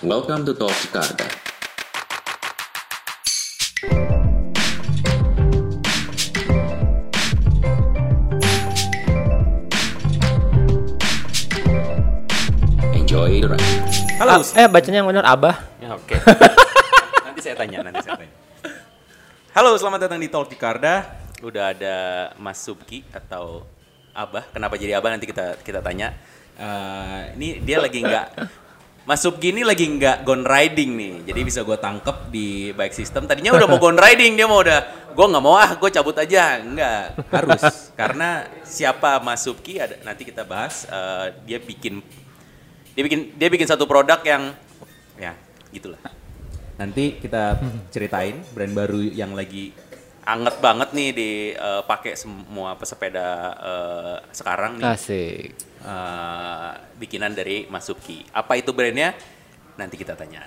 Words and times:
Welcome 0.00 0.48
to 0.48 0.56
Talk 0.56 0.72
Jakarta. 0.80 1.28
Enjoy 12.96 13.44
the 13.44 13.52
ride. 13.52 13.60
Halo. 14.16 14.40
Ah, 14.40 14.56
eh 14.56 14.64
bacanya 14.72 15.04
yang 15.04 15.12
benar 15.12 15.28
Abah. 15.28 15.68
Ya, 15.84 15.92
Oke. 15.92 16.16
nanti 17.28 17.44
saya 17.44 17.60
tanya, 17.60 17.84
nanti 17.84 18.00
saya 18.00 18.24
tanya. 18.24 18.32
Halo, 19.52 19.76
selamat 19.76 20.08
datang 20.08 20.16
di 20.16 20.32
Talk 20.32 20.48
Jakarta. 20.48 21.12
Udah 21.44 21.76
ada 21.76 21.96
Mas 22.40 22.56
Subki 22.56 23.04
atau 23.12 23.68
Abah. 24.16 24.48
Kenapa 24.48 24.80
jadi 24.80 24.96
Abah 24.96 25.12
nanti 25.12 25.28
kita 25.28 25.60
kita 25.60 25.84
tanya. 25.84 26.16
Eh, 26.56 27.36
ini 27.36 27.60
dia 27.60 27.76
lagi 27.76 28.00
nggak 28.00 28.48
Mas 29.08 29.24
Subki 29.24 29.50
ini 29.50 29.64
lagi 29.64 29.88
nggak 29.88 30.22
gone 30.22 30.44
riding 30.44 30.90
nih, 30.94 31.14
jadi 31.32 31.40
bisa 31.40 31.60
gue 31.64 31.74
tangkep 31.74 32.28
di 32.28 32.70
bike 32.76 32.94
system. 32.94 33.24
Tadinya 33.24 33.56
udah 33.56 33.66
mau 33.66 33.80
gone 33.80 33.96
riding, 33.96 34.36
dia 34.36 34.44
mau 34.44 34.60
udah, 34.60 35.10
gue 35.10 35.26
nggak 35.26 35.44
mau 35.44 35.56
ah, 35.56 35.72
gue 35.74 35.90
cabut 35.90 36.14
aja, 36.14 36.60
nggak 36.60 37.32
harus. 37.32 37.62
Karena 38.00 38.44
siapa 38.62 39.18
Mas 39.24 39.42
Subki 39.42 39.80
ada 39.80 39.96
nanti 40.04 40.28
kita 40.28 40.44
bahas. 40.44 40.84
Eh, 40.84 41.26
dia 41.48 41.58
bikin 41.58 42.04
dia 42.94 43.02
bikin 43.06 43.20
dia 43.38 43.48
bikin 43.48 43.64
satu 43.64 43.88
produk 43.88 44.20
yang 44.26 44.52
ya 45.16 45.32
gitulah 45.70 46.00
nanti 46.80 47.20
kita 47.20 47.60
ceritain 47.92 48.40
brand 48.56 48.72
baru 48.72 49.00
yang 49.04 49.36
lagi 49.36 49.72
anget 50.30 50.56
banget 50.62 50.88
nih 50.94 51.10
dipakai 51.10 52.14
semua 52.14 52.78
pesepeda 52.78 53.28
eh, 53.58 54.16
sekarang 54.30 54.78
nih 54.78 54.86
Asik. 54.86 55.50
Eh, 55.80 56.70
bikinan 57.02 57.34
dari 57.34 57.66
Mas 57.66 57.90
Subki 57.90 58.22
apa 58.30 58.54
itu 58.54 58.70
brandnya 58.70 59.16
nanti 59.74 59.98
kita 59.98 60.14
tanya 60.14 60.46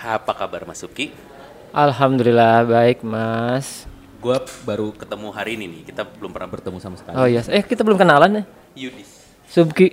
apa 0.00 0.32
kabar 0.32 0.64
Mas 0.64 0.80
Subki 0.80 1.12
Alhamdulillah 1.72 2.64
baik 2.64 3.04
Mas. 3.04 3.84
gue 4.22 4.38
baru 4.62 4.94
ketemu 4.94 5.28
hari 5.34 5.58
ini 5.58 5.66
nih 5.66 5.82
kita 5.90 6.06
belum 6.06 6.30
pernah 6.30 6.46
bertemu 6.46 6.78
sama 6.78 6.94
sekali 6.94 7.18
Oh 7.18 7.26
iya, 7.26 7.42
eh 7.50 7.58
kita 7.60 7.82
belum 7.82 7.98
kenalan 7.98 8.38
ya. 8.38 8.42
Yudis 8.86 9.10
Subki. 9.50 9.90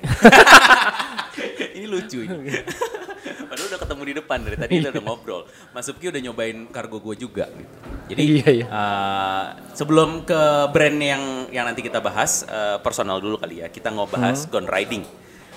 ini 1.76 1.90
lucu 1.90 2.24
ini. 2.24 2.38
Padahal 3.46 3.68
udah 3.68 3.80
ketemu 3.80 4.02
di 4.04 4.14
depan 4.16 4.38
dari 4.40 4.56
tadi 4.56 4.72
kita 4.78 4.90
udah 4.92 5.04
ngobrol. 5.04 5.42
Mas 5.70 5.86
Subki 5.86 6.08
udah 6.08 6.22
nyobain 6.22 6.58
kargo 6.68 6.98
gue 6.98 7.16
juga 7.16 7.46
gitu. 7.48 7.76
Jadi 8.10 8.22
Iya, 8.22 8.48
iya. 8.50 8.66
eh, 8.66 9.46
sebelum 9.74 10.24
ke 10.24 10.42
brand 10.70 10.98
yang 10.98 11.24
yang 11.50 11.66
nanti 11.66 11.80
kita 11.80 12.00
bahas 12.00 12.44
eh, 12.44 12.78
personal 12.80 13.18
dulu 13.18 13.36
kali 13.36 13.62
ya. 13.62 13.68
Kita 13.68 13.90
ngebahas 13.90 14.44
Hmm. 14.44 14.52
Gone 14.52 14.68
Riding. 14.68 15.04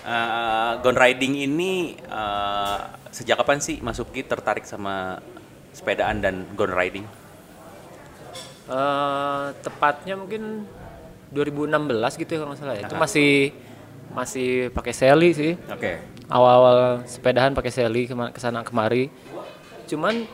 Eh, 0.03 0.73
Gone 0.79 0.99
Riding 0.99 1.35
ini 1.41 1.73
eh, 1.97 2.79
sejak 3.09 3.39
kapan 3.39 3.59
sih 3.59 3.79
Mas 3.79 3.97
Subki 3.97 4.23
tertarik 4.23 4.65
sama 4.65 5.21
sepedaan 5.71 6.19
dan 6.19 6.45
Gone 6.53 6.73
Riding? 6.73 7.07
Eh, 8.65 9.45
tepatnya 9.61 10.15
mungkin 10.15 10.65
2016 11.31 11.69
gitu 12.15 12.31
ya 12.31 12.39
kalau 12.39 12.51
nggak 12.53 12.61
salah 12.61 12.77
ya. 12.77 12.87
Itu 12.87 12.97
masih 12.97 13.31
masih 14.13 14.49
pakai 14.71 14.93
seli 14.93 15.31
sih. 15.33 15.53
Oke. 15.67 15.99
Awal-awal 16.27 16.77
sepedahan 17.05 17.51
pakai 17.51 17.69
seli 17.69 18.05
kema- 18.05 18.31
ke 18.31 18.39
sana 18.39 18.61
kemari. 18.61 19.09
Cuman 19.85 20.25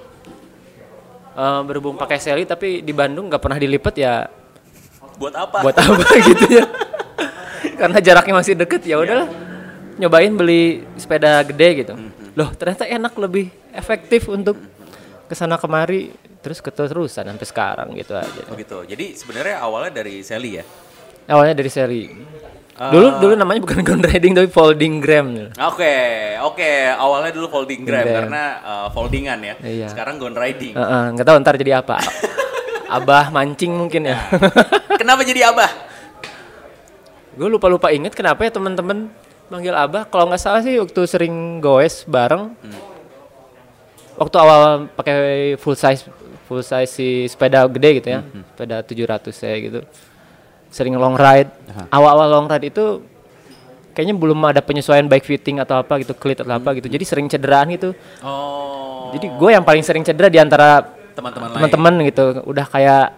eh, 1.35 1.61
berhubung 1.65 1.95
pakai 1.95 2.19
seli 2.19 2.45
tapi 2.45 2.81
di 2.81 2.93
Bandung 2.93 3.27
nggak 3.27 3.41
pernah 3.41 3.57
dilipet 3.57 3.95
ya 3.97 4.27
Buat 5.17 5.35
apa? 5.35 5.59
buat 5.61 5.75
apa 5.75 6.07
gitu 6.31 6.47
ya 6.53 6.65
karena 7.75 7.99
jaraknya 7.99 8.35
masih 8.37 8.55
deket 8.55 8.87
ya 8.87 8.99
udahlah 8.99 9.27
nyobain 9.99 10.31
beli 10.31 10.87
sepeda 10.95 11.43
gede 11.43 11.69
gitu 11.77 11.95
loh 12.33 12.55
ternyata 12.55 12.87
enak 12.87 13.19
lebih 13.19 13.51
efektif 13.73 14.31
untuk 14.31 14.55
ke 15.27 15.35
sana 15.35 15.59
kemari 15.59 16.15
terus 16.39 16.59
keterusan 16.59 17.27
sampai 17.27 17.47
sekarang 17.47 17.89
gitu 17.95 18.15
aja 18.15 18.43
Oh 18.47 18.55
gitu. 18.55 18.87
Jadi 18.87 19.11
sebenarnya 19.13 19.59
awalnya 19.59 19.91
dari 19.93 20.23
Sally 20.23 20.63
ya. 20.63 20.65
awalnya 21.27 21.55
dari 21.57 21.67
seri 21.69 22.03
dulu 22.79 23.19
dulu 23.19 23.33
namanya 23.35 23.59
bukan 23.59 23.83
ground 23.87 24.07
riding 24.07 24.33
tapi 24.33 24.47
folding 24.47 25.03
gram 25.03 25.27
Oke, 25.67 25.95
oke. 26.39 26.71
Awalnya 26.95 27.35
dulu 27.35 27.51
folding 27.51 27.83
gram 27.83 28.07
Gram. 28.07 28.15
karena 28.23 28.43
uh, 28.63 28.87
foldingan 28.89 29.39
ya. 29.43 29.55
Iya. 29.59 29.87
Sekarang 29.91 30.17
gone 30.17 30.33
riding. 30.33 30.79
Heeh, 30.79 31.05
nggak 31.13 31.27
tahu 31.27 31.37
ntar 31.43 31.59
jadi 31.59 31.83
apa 31.83 31.99
abah 32.97 33.29
mancing 33.29 33.69
mungkin 33.69 34.09
ya 34.09 34.17
Kenapa 34.97 35.21
jadi 35.21 35.51
abah? 35.51 35.69
gue 37.39 37.47
lupa 37.47 37.71
lupa 37.71 37.95
inget 37.95 38.19
kenapa 38.19 38.43
ya 38.43 38.51
temen-temen 38.51 39.07
manggil 39.47 39.71
abah 39.71 40.03
kalau 40.05 40.27
nggak 40.27 40.43
salah 40.43 40.59
sih 40.59 40.75
waktu 40.75 41.07
sering 41.07 41.63
goes 41.63 42.03
bareng 42.03 42.51
waktu 44.19 44.37
awal 44.37 44.61
pakai 44.91 45.15
full 45.55 45.79
size 45.79 46.03
full 46.51 46.59
size 46.61 46.91
si 46.91 47.09
sepeda 47.31 47.63
gede 47.71 48.03
gitu 48.03 48.09
ya 48.11 48.21
sepeda 48.27 48.83
700 48.83 49.31
saya 49.31 49.57
gitu 49.61 49.81
sering 50.69 50.95
long 50.97 51.17
ride. 51.17 51.51
Awal-awal 51.93 52.29
long 52.29 52.47
ride 52.49 52.69
itu 52.69 53.03
kayaknya 53.93 54.15
belum 54.15 54.39
ada 54.47 54.63
penyesuaian 54.63 55.11
bike 55.11 55.27
fitting 55.27 55.59
atau 55.59 55.83
apa 55.83 55.99
gitu 55.99 56.15
cleat 56.15 56.41
atau 56.45 56.55
apa 56.55 56.71
gitu. 56.79 56.87
Jadi 56.87 57.05
sering 57.05 57.27
cederaan 57.27 57.67
gitu. 57.75 57.93
Oh. 58.23 59.11
jadi 59.11 59.27
gue 59.35 59.51
yang 59.51 59.65
paling 59.65 59.81
sering 59.81 60.05
cedera 60.05 60.29
di 60.29 60.39
antara 60.39 60.85
teman-teman 61.17 62.07
gitu. 62.07 62.47
Udah 62.47 62.69
kayak 62.69 63.17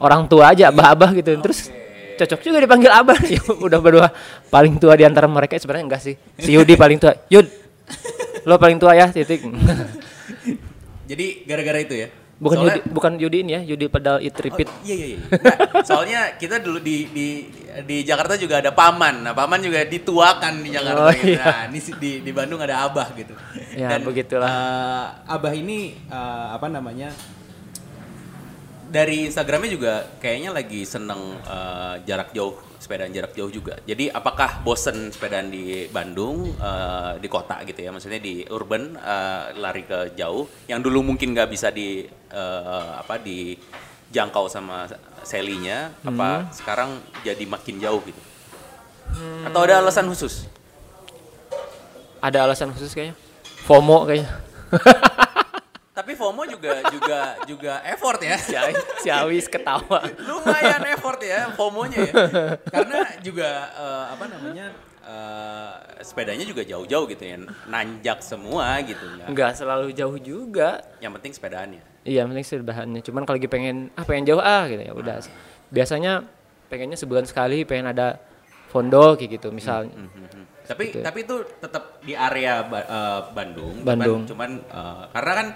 orang 0.00 0.24
tua 0.30 0.56
aja 0.56 0.72
abah-abah 0.72 1.10
gitu. 1.18 1.36
Terus 1.44 1.68
cocok 2.16 2.40
juga 2.40 2.58
dipanggil 2.64 2.90
abah. 2.92 3.18
Ya 3.34 3.42
udah 3.44 3.78
berdua. 3.82 4.08
Paling 4.48 4.80
tua 4.80 4.96
di 4.96 5.04
antara 5.04 5.28
mereka 5.28 5.58
sebenarnya 5.60 5.84
enggak 5.84 6.02
sih. 6.02 6.14
Si 6.40 6.50
Yudi 6.54 6.74
paling 6.80 6.96
tua. 6.96 7.12
Yud 7.28 7.46
lo 8.48 8.56
paling 8.56 8.80
tua 8.80 8.96
ya 8.96 9.12
titik. 9.12 9.44
Jadi 11.10 11.44
gara-gara 11.44 11.78
itu 11.82 11.94
ya. 12.06 12.08
Bukan 12.40 12.56
Soalnya- 12.56 12.80
Yudi 12.80 12.90
bukan 12.90 13.12
Yudi 13.14 13.38
ini 13.38 13.52
ya 13.52 13.60
Yudi 13.62 13.86
pedal 13.86 14.16
it 14.18 14.32
Oh, 14.32 14.40
repeat 14.40 14.68
iya 14.82 14.94
iya 14.96 15.06
iya. 15.12 15.18
Nggak, 15.28 15.56
soalnya 15.84 16.20
kita 16.34 16.56
dulu 16.58 16.80
di 16.80 17.04
di 17.12 17.26
di 17.80 17.96
Jakarta 18.02 18.34
juga 18.34 18.58
ada 18.58 18.72
paman. 18.72 19.22
Nah, 19.22 19.32
paman 19.32 19.60
juga 19.60 19.84
dituakan 19.84 20.58
di 20.58 20.72
Jakarta 20.72 21.04
Oh, 21.04 21.12
gitu. 21.12 21.30
iya. 21.30 21.44
Nah, 21.44 21.62
ini 21.68 21.78
di 21.94 22.10
di 22.20 22.30
Bandung 22.32 22.58
ada 22.58 22.82
abah 22.82 23.12
gitu. 23.12 23.36
Ya, 23.70 23.94
begitulah. 24.00 24.48
eh, 24.48 25.06
abah 25.28 25.52
ini 25.52 25.78
eh, 26.02 26.46
apa 26.50 26.66
namanya? 26.66 27.12
Dari 28.90 29.30
Instagramnya 29.30 29.70
juga 29.70 29.92
kayaknya 30.18 30.50
lagi 30.50 30.82
seneng 30.82 31.38
eh, 31.38 31.94
jarak 32.02 32.32
jauh 32.32 32.56
sepedaan 32.90 33.14
jarak 33.14 33.38
jauh 33.38 33.54
juga. 33.54 33.78
Jadi 33.86 34.10
apakah 34.10 34.66
bosen 34.66 35.14
sepedaan 35.14 35.46
di 35.46 35.86
Bandung 35.94 36.50
eh, 36.58 37.22
di 37.22 37.30
kota 37.30 37.62
gitu 37.62 37.86
ya? 37.86 37.94
Maksudnya 37.94 38.18
di 38.18 38.42
urban 38.50 38.98
eh, 38.98 39.54
lari 39.54 39.86
ke 39.86 40.18
jauh 40.18 40.50
yang 40.66 40.82
dulu 40.82 41.06
mungkin 41.14 41.30
nggak 41.30 41.46
bisa 41.46 41.70
di 41.70 42.02
eh, 42.34 42.90
apa 42.98 43.22
di 43.22 43.54
jangkau 44.10 44.50
sama 44.50 44.90
selinya 45.22 45.94
apa 46.02 46.50
sekarang 46.50 46.98
jadi 47.22 47.46
makin 47.46 47.78
jauh 47.78 48.02
gitu? 48.02 48.18
Atau 49.46 49.62
ada 49.62 49.78
alasan 49.78 50.10
khusus? 50.10 50.50
ada 52.20 52.44
alasan 52.44 52.70
khusus 52.76 52.92
kayaknya 52.92 53.16
FOMO 53.64 54.04
kayaknya 54.04 54.28
Tapi 56.10 56.18
FOMO 56.18 56.42
juga 56.42 56.82
juga 56.90 57.20
juga 57.46 57.72
effort 57.86 58.18
ya. 58.18 58.34
si 58.34 58.58
si 58.98 59.06
Awis 59.06 59.46
ketawa 59.46 60.02
lumayan 60.18 60.82
effort 60.90 61.22
ya 61.22 61.54
FOMO-nya 61.54 61.98
ya. 62.02 62.14
Karena 62.66 62.98
juga 63.22 63.46
eh, 63.70 64.04
apa 64.10 64.24
namanya 64.26 64.74
eh, 65.06 65.72
sepedanya 66.02 66.42
juga 66.42 66.66
jauh-jauh 66.66 67.06
gitu 67.06 67.22
ya, 67.22 67.38
nanjak 67.70 68.26
semua 68.26 68.82
gitu 68.82 69.06
ya. 69.22 69.30
nggak 69.30 69.54
selalu 69.54 69.94
jauh 69.94 70.18
juga 70.18 70.82
Yang 70.98 71.12
penting 71.22 71.32
sepedaannya. 71.38 71.82
Iya, 72.02 72.26
yang 72.26 72.34
penting 72.34 72.46
sebahannya. 72.58 73.00
Cuman 73.06 73.22
kalau 73.22 73.38
lagi 73.38 73.46
pengen 73.46 73.94
ah 73.94 74.02
pengen 74.02 74.26
jauh 74.26 74.42
ah 74.42 74.66
gitu 74.66 74.82
ya 74.82 74.90
udah. 74.90 75.22
Biasanya 75.70 76.26
pengennya 76.66 76.98
sebulan 76.98 77.30
sekali 77.30 77.62
pengen 77.62 77.86
ada 77.86 78.18
fondo 78.66 79.14
kayak 79.14 79.38
gitu 79.38 79.54
misalnya. 79.54 79.94
Mhm. 79.94 80.58
Tapi 80.70 81.02
tapi 81.02 81.26
itu 81.26 81.34
tetap 81.58 81.98
di 81.98 82.14
area 82.14 82.62
Ba- 82.62 82.86
eh, 82.86 83.20
Bandung. 83.34 83.82
cuman- 83.82 83.98
Bandung. 83.98 84.22
Cuman, 84.22 84.50
eh, 84.62 85.02
karena 85.10 85.32
kan 85.34 85.48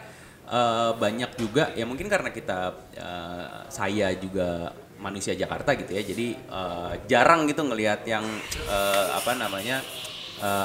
eh, 0.49 0.93
banyak 0.96 1.31
juga 1.38 1.70
ya 1.76 1.85
mungkin 1.85 2.08
karena 2.08 2.31
kita 2.32 2.75
eh, 2.96 3.46
saya 3.70 4.12
juga 4.17 4.73
manusia 5.00 5.37
Jakarta 5.37 5.76
gitu 5.76 5.93
ya. 5.93 6.02
Jadi 6.05 6.37
eh, 6.37 6.93
jarang 7.08 7.49
gitu 7.49 7.64
ngelihat 7.64 8.05
yang 8.08 8.25
eh, 8.69 9.06
apa 9.14 9.35
namanya 9.37 9.81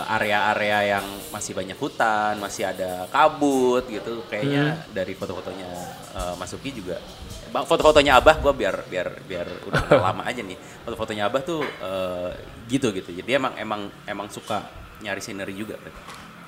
area-area 0.10 0.98
yang 0.98 1.06
masih 1.32 1.56
banyak 1.56 1.78
hutan, 1.80 2.36
masih 2.42 2.68
ada 2.68 3.08
kabut 3.14 3.86
gitu. 3.88 4.28
Kayaknya 4.28 4.84
dari 4.92 5.14
foto-fotonya 5.16 5.72
eh, 6.18 6.34
Mas 6.36 6.52
Uki 6.52 6.74
juga 6.76 7.00
foto-fotonya 7.50 8.22
Abah 8.22 8.38
gue 8.38 8.54
biar 8.54 8.86
biar 8.86 9.08
biar 9.26 9.48
udah 9.66 9.82
lama 10.10 10.24
aja 10.26 10.42
nih. 10.46 10.58
Foto-fotonya 10.86 11.24
Abah 11.28 11.42
tuh 11.42 11.62
eh, 11.66 12.32
gitu 12.70 12.94
gitu. 12.94 13.10
Jadi 13.10 13.30
emang 13.34 13.54
emang 13.58 13.82
emang 14.06 14.28
suka 14.30 14.70
nyari 15.02 15.22
scenery 15.22 15.56
juga. 15.58 15.76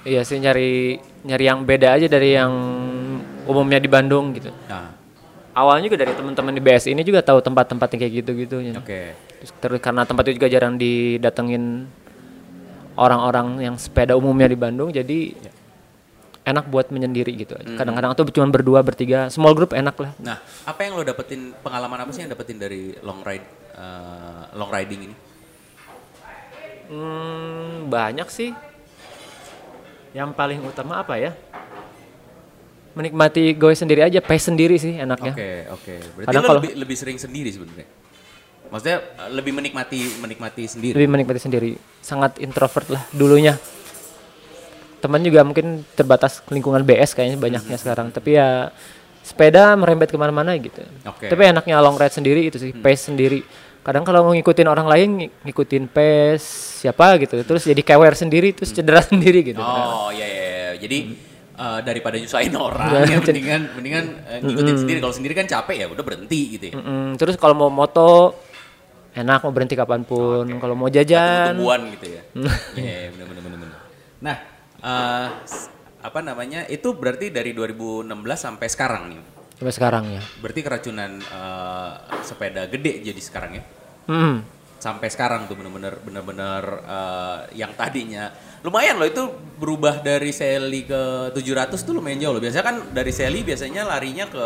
Iya 0.02 0.26
sih 0.26 0.42
nyari 0.42 0.98
nyari 1.26 1.44
yang 1.46 1.62
beda 1.66 1.98
aja 1.98 2.08
dari 2.10 2.34
yang 2.34 2.54
umumnya 3.50 3.80
di 3.82 3.90
Bandung 3.90 4.34
gitu. 4.36 4.52
Nah, 4.70 5.02
Awalnya 5.52 5.92
juga 5.92 6.08
dari 6.08 6.16
teman-teman 6.16 6.56
di 6.56 6.64
BS 6.64 6.88
ini 6.88 7.04
juga 7.04 7.20
tahu 7.20 7.44
tempat-tempat 7.44 7.92
yang 7.92 8.00
kayak 8.00 8.14
gitu-gitu. 8.24 8.56
oke. 8.72 9.02
Terus, 9.44 9.52
terus 9.60 9.80
karena 9.84 10.08
tempat 10.08 10.24
itu 10.32 10.40
juga 10.40 10.48
jarang 10.48 10.80
didatengin 10.80 11.92
orang-orang 12.96 13.60
yang 13.60 13.76
sepeda 13.76 14.16
umumnya 14.16 14.48
di 14.48 14.56
Bandung, 14.56 14.96
jadi 14.96 15.36
enak 16.48 16.72
buat 16.72 16.88
menyendiri 16.90 17.36
gitu. 17.36 17.60
Kadang-kadang 17.76 18.16
tuh 18.16 18.32
cuma 18.32 18.48
berdua, 18.48 18.80
bertiga, 18.80 19.28
small 19.28 19.52
group 19.52 19.76
enak 19.76 19.96
lah. 20.00 20.12
Nah, 20.24 20.38
apa 20.64 20.80
yang 20.88 20.96
lo 20.96 21.04
dapetin 21.04 21.52
pengalaman 21.60 22.00
apa 22.00 22.12
sih 22.16 22.24
yang 22.24 22.32
dapetin 22.32 22.56
dari 22.56 22.96
long 23.04 23.20
ride 23.20 23.46
eh, 23.76 24.42
long 24.56 24.72
riding 24.72 25.12
ini? 25.12 25.16
Hmm, 26.92 27.92
banyak 27.92 28.28
sih. 28.32 28.52
Yang 30.12 30.32
paling 30.36 30.60
utama 30.64 31.04
apa 31.04 31.20
ya? 31.20 31.32
Menikmati 32.92 33.56
goes 33.56 33.78
sendiri 33.78 34.02
aja, 34.02 34.20
pace 34.20 34.46
sendiri 34.46 34.76
sih 34.76 34.96
enaknya. 34.96 35.32
Oke, 35.32 35.50
oke. 35.72 35.94
Berarti 36.14 36.28
Kadang 36.28 36.42
lo 36.42 36.48
kalau- 36.48 36.62
lebih 36.62 36.72
lebih 36.76 36.98
sering 36.98 37.16
sendiri 37.16 37.50
sebenarnya. 37.50 37.88
Maksudnya 38.68 38.98
eh, 39.00 39.30
lebih 39.32 39.52
menikmati 39.52 40.00
menikmati 40.20 40.64
sendiri. 40.66 40.94
Lebih 40.94 41.10
menikmati 41.10 41.40
sendiri. 41.40 41.72
Sangat 42.00 42.36
introvert 42.38 42.88
lah 42.90 43.04
dulunya. 43.12 43.56
Teman 45.00 45.20
juga 45.20 45.42
mungkin 45.42 45.82
terbatas 45.90 46.46
lingkungan 46.48 46.82
BS 46.82 47.12
kayaknya 47.12 47.38
banyaknya 47.38 47.76
sekarang. 47.76 48.12
Tapi 48.12 48.36
ya 48.36 48.70
sepeda 49.22 49.74
merembet 49.74 50.08
ke 50.08 50.18
mana-mana 50.18 50.54
gitu. 50.56 50.84
Oke. 51.04 51.26
Tapi 51.26 51.42
enaknya 51.48 51.80
long 51.80 51.96
ride 51.96 52.12
sendiri 52.12 52.42
itu 52.44 52.58
sih, 52.58 52.70
pace 52.72 53.08
sendiri. 53.08 53.42
Kadang 53.82 54.06
kalau 54.06 54.30
ngikutin 54.30 54.68
orang 54.68 54.86
lain, 54.86 55.10
ng- 55.18 55.34
ngikutin 55.42 55.90
pace 55.90 56.46
siapa 56.80 57.18
gitu. 57.18 57.40
Terus 57.42 57.66
jadi 57.66 57.82
kewer 57.82 58.14
sendiri, 58.14 58.54
terus 58.54 58.70
cedera 58.70 59.02
sendiri 59.08 59.42
gitu. 59.42 59.58
Oh, 59.58 60.12
iya 60.12 60.22
iya. 60.22 60.46
iya. 60.46 60.70
Jadi 60.78 60.98
eh, 61.62 61.80
daripada 61.82 62.18
nyusahin 62.18 62.50
orang, 62.68 62.90
Iya, 62.90 63.00
ya 63.08 63.18
mendingan 63.20 63.62
mendingan 63.72 64.06
eh, 64.26 64.40
ngikutin 64.40 64.76
sendiri. 64.78 64.98
Kalau 65.00 65.14
sendiri 65.14 65.34
kan 65.34 65.46
capek 65.46 65.76
ya, 65.78 65.88
udah 65.88 66.02
berhenti 66.02 66.42
gitu 66.52 66.66
ya. 66.68 66.74
Mm, 66.76 67.16
terus 67.16 67.36
kalau 67.36 67.54
mau 67.56 67.70
moto 67.70 68.34
enak 69.12 69.40
mau 69.40 69.52
berhenti 69.52 69.76
kapan 69.76 70.02
pun. 70.02 70.48
Kalau 70.58 70.74
mau 70.74 70.88
jajan, 70.88 71.54
Tumbuhan 71.54 71.82
gitu 71.92 72.08
ya. 72.10 72.22
Iya, 72.80 73.12
benar 73.12 73.26
benar 73.28 73.42
benar 73.44 73.58
benar. 73.60 73.80
Nah, 74.20 74.38
s- 75.44 75.68
apa 76.00 76.20
namanya? 76.20 76.66
Itu 76.66 76.94
berarti 76.94 77.30
dari 77.30 77.52
2016 77.52 78.10
sampai 78.36 78.68
sekarang 78.68 79.04
nih. 79.08 79.22
sampai 79.54 79.74
sekarang 79.76 80.04
ya. 80.10 80.22
Berarti 80.40 80.60
keracunan 80.60 81.12
eh, 81.20 81.92
sepeda 82.22 82.66
gede 82.66 83.04
jadi 83.04 83.22
sekarang 83.22 83.52
ya. 83.54 83.64
Hmm. 84.08 84.42
Sampai 84.82 85.14
sekarang 85.14 85.46
tuh 85.46 85.54
bener-bener 85.54 86.02
bener-bener 86.02 86.64
eh, 86.90 87.40
yang 87.54 87.78
tadinya 87.78 88.34
lumayan 88.66 88.98
loh 88.98 89.06
itu 89.06 89.24
berubah 89.62 90.02
dari 90.02 90.34
Sally 90.34 90.90
ke 90.90 91.30
700 91.38 91.78
tuh 91.78 91.94
lumayan 91.94 92.18
jauh 92.18 92.34
loh. 92.34 92.42
Biasanya 92.42 92.66
kan 92.66 92.78
dari 92.90 93.14
Sally 93.14 93.46
biasanya 93.46 93.86
larinya 93.86 94.26
ke 94.26 94.46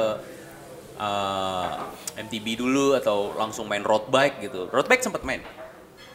eh, 1.00 1.70
MTB 2.20 2.60
dulu 2.60 3.00
atau 3.00 3.32
langsung 3.40 3.72
main 3.72 3.82
road 3.88 4.12
bike 4.12 4.44
gitu. 4.52 4.68
Road 4.76 4.92
bike 4.92 5.08
sempat 5.08 5.24
main. 5.24 5.40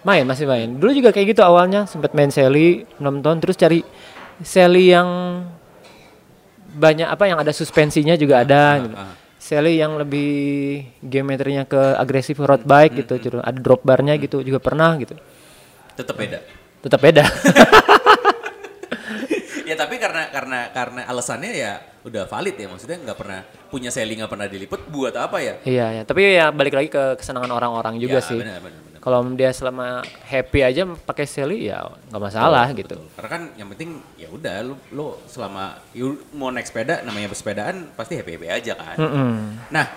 Main 0.05 0.28
masih 0.28 0.44
main. 0.44 0.69
Dulu 0.69 0.93
juga 0.93 1.16
kayak 1.16 1.32
gitu 1.32 1.40
awalnya 1.40 1.88
sempat 1.88 2.12
main 2.12 2.28
Sally 2.28 2.84
nonton 3.00 3.40
terus 3.40 3.56
cari 3.56 3.81
Sally 4.44 4.93
yang 4.93 5.08
banyak 6.76 7.08
apa 7.08 7.25
yang 7.26 7.38
ada 7.40 7.50
suspensinya 7.50 8.14
juga 8.14 8.46
ada 8.46 8.78
gitu. 8.84 8.94
ah. 8.94 9.14
Sally 9.40 9.75
yang 9.75 9.96
lebih 9.96 10.31
geometrinya 11.00 11.64
ke 11.64 11.96
agresif 11.96 12.37
road 12.37 12.60
bike 12.62 12.92
gitu, 13.00 13.16
Hmm, 13.16 13.25
gitu. 13.25 13.37
ada 13.40 13.56
drop 13.56 13.81
barnya 13.81 14.14
gitu 14.14 14.44
juga 14.44 14.60
pernah 14.60 14.92
gitu. 14.94 15.16
Tetap 15.96 16.12
beda. 16.14 16.38
Tetap 16.78 17.00
beda. 17.00 17.25
ya 19.64 19.75
tapi 19.75 19.96
karena 19.96 20.28
karena 20.28 20.58
karena 20.70 21.00
alasannya 21.06 21.50
ya 21.52 21.72
udah 22.02 22.26
valid 22.26 22.56
ya 22.58 22.66
maksudnya 22.66 22.98
nggak 22.98 23.14
pernah 23.14 23.40
punya 23.70 23.88
Sally 23.88 24.19
nggak 24.19 24.28
pernah 24.28 24.44
diliput 24.44 24.81
buat 24.88 25.14
apa 25.14 25.38
ya? 25.38 25.54
iya 25.62 25.87
ya, 25.94 26.02
tapi 26.02 26.34
ya 26.34 26.50
balik 26.50 26.75
lagi 26.75 26.88
ke 26.88 27.16
kesenangan 27.16 27.52
orang-orang 27.52 27.96
juga 27.96 28.19
Ya, 28.19 28.25
sih. 28.25 28.40
benar, 28.40 28.58
benar. 28.58 28.81
Kalau 29.00 29.25
dia 29.32 29.49
selama 29.56 30.05
happy 30.29 30.61
aja 30.61 30.85
pakai 30.85 31.25
Sally 31.25 31.73
ya 31.73 31.88
nggak 32.12 32.20
masalah 32.20 32.69
gitu. 32.76 33.00
Betul. 33.00 33.17
Karena 33.17 33.31
kan 33.32 33.43
yang 33.56 33.69
penting 33.73 33.91
ya 34.20 34.29
udah 34.29 34.61
lu 34.61 34.76
lu 34.93 35.17
selama 35.25 35.81
you 35.97 36.20
mau 36.37 36.52
naik 36.52 36.69
sepeda 36.69 37.00
namanya 37.00 37.32
bersepedaan 37.32 37.88
pasti 37.97 38.20
happy 38.20 38.37
happy 38.37 38.49
aja 38.52 38.76
kan. 38.76 38.97
Mm-mm. 39.00 39.32
Nah 39.73 39.88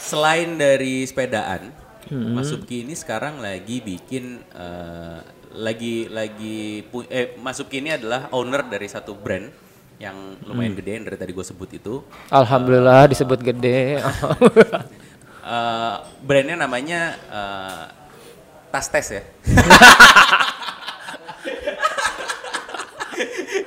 selain 0.00 0.56
dari 0.56 1.04
sepedaan, 1.04 1.68
Mas 2.08 2.48
Subki 2.48 2.88
ini 2.88 2.96
sekarang 2.96 3.36
lagi 3.36 3.84
bikin 3.84 4.40
eh, 4.54 5.20
lagi 5.52 6.08
lagi 6.08 6.88
eh 7.12 7.36
Mas 7.36 7.60
Subki 7.60 7.84
ini 7.84 8.00
adalah 8.00 8.32
owner 8.32 8.64
dari 8.64 8.88
satu 8.88 9.12
brand 9.12 9.52
yang 9.96 10.16
lumayan 10.44 10.76
gede 10.76 11.00
yang 11.00 11.04
dari 11.08 11.16
tadi 11.20 11.32
gue 11.36 11.44
sebut 11.44 11.68
itu. 11.72 12.00
Alhamdulillah 12.32 13.12
disebut 13.12 13.40
gede. 13.44 13.80
Eh, 15.46 15.96
brandnya 16.26 16.58
namanya 16.58 17.14
eh, 17.30 17.84
Tas 18.76 18.92
Tes 18.92 19.08
ya. 19.08 19.22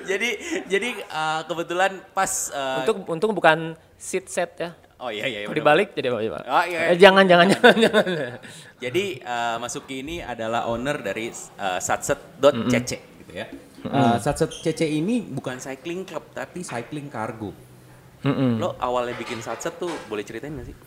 jadi 0.06 0.30
jadi 0.66 0.90
eh, 1.02 1.42
kebetulan 1.46 1.98
pas 2.14 2.30
eh, 2.54 2.78
Untuk 2.86 2.96
untung 3.10 3.32
bukan 3.34 3.74
seat 3.98 4.30
set 4.30 4.52
ya. 4.58 4.70
oh 5.02 5.10
iya 5.10 5.26
iya 5.26 5.38
Kalau 5.42 5.50
bener. 5.50 5.62
dibalik 5.66 5.88
jadi 5.98 6.08
apa? 6.12 6.20
coba? 6.22 6.40
Oh, 6.46 6.64
iya, 6.66 6.80
Eh, 6.94 6.98
jangan 6.98 7.26
jangan 7.26 7.46
jangan 7.50 7.74
jangan. 7.90 8.06
Jadi 8.78 9.06
eh, 9.18 9.56
Mas 9.58 9.74
Suki 9.74 10.06
ini 10.06 10.22
adalah 10.22 10.70
owner 10.70 11.02
dari 11.02 11.34
uh, 11.58 11.80
satset.cc 11.80 12.92
gitu 13.26 13.32
ya. 13.34 13.50
Eh, 13.80 14.16
satset.cc 14.22 14.82
ini 14.86 15.26
bukan 15.26 15.58
cycling 15.58 16.06
club 16.06 16.30
tapi 16.30 16.62
cycling 16.62 17.10
cargo. 17.10 17.50
Mm-mm. 18.22 18.60
Lo 18.60 18.76
awalnya 18.78 19.16
bikin 19.16 19.40
satset 19.40 19.80
tuh 19.80 19.90
boleh 20.06 20.22
ceritain 20.22 20.54
gak 20.54 20.70
sih? 20.70 20.78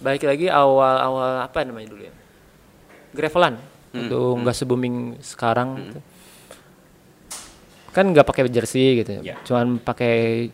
Balik 0.00 0.24
lagi 0.24 0.48
awal-awal 0.48 1.44
apa 1.44 1.60
namanya 1.60 1.92
dulu 1.92 2.08
ya? 2.08 2.14
Gravelan. 3.14 3.58
Itu 3.90 4.38
nggak 4.38 4.54
se-booming 4.54 5.18
sekarang. 5.22 5.68
gitu. 5.78 6.00
Kan 7.90 8.14
nggak 8.14 8.26
pakai 8.26 8.46
jersey 8.46 9.02
gitu. 9.02 9.18
Ya. 9.22 9.34
Cuman 9.42 9.82
pakai 9.82 10.48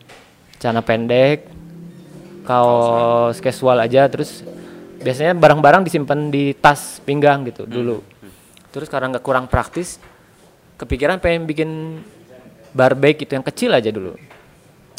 celana 0.57 0.81
pendek, 0.81 1.45
kaos 2.47 3.37
casual 3.37 3.77
aja 3.83 4.09
terus 4.09 4.41
biasanya 4.97 5.37
barang-barang 5.37 5.85
disimpan 5.85 6.33
di 6.33 6.57
tas 6.57 6.97
pinggang 7.05 7.45
gitu 7.45 7.69
dulu. 7.69 8.01
Terus 8.73 8.89
karena 8.89 9.13
nggak 9.13 9.25
kurang 9.25 9.45
praktis, 9.45 10.01
kepikiran 10.81 11.21
pengen 11.21 11.45
bikin 11.45 11.69
bar 12.73 12.97
bag 12.97 13.21
gitu 13.21 13.37
yang 13.37 13.45
kecil 13.45 13.73
aja 13.73 13.93
dulu. 13.93 14.17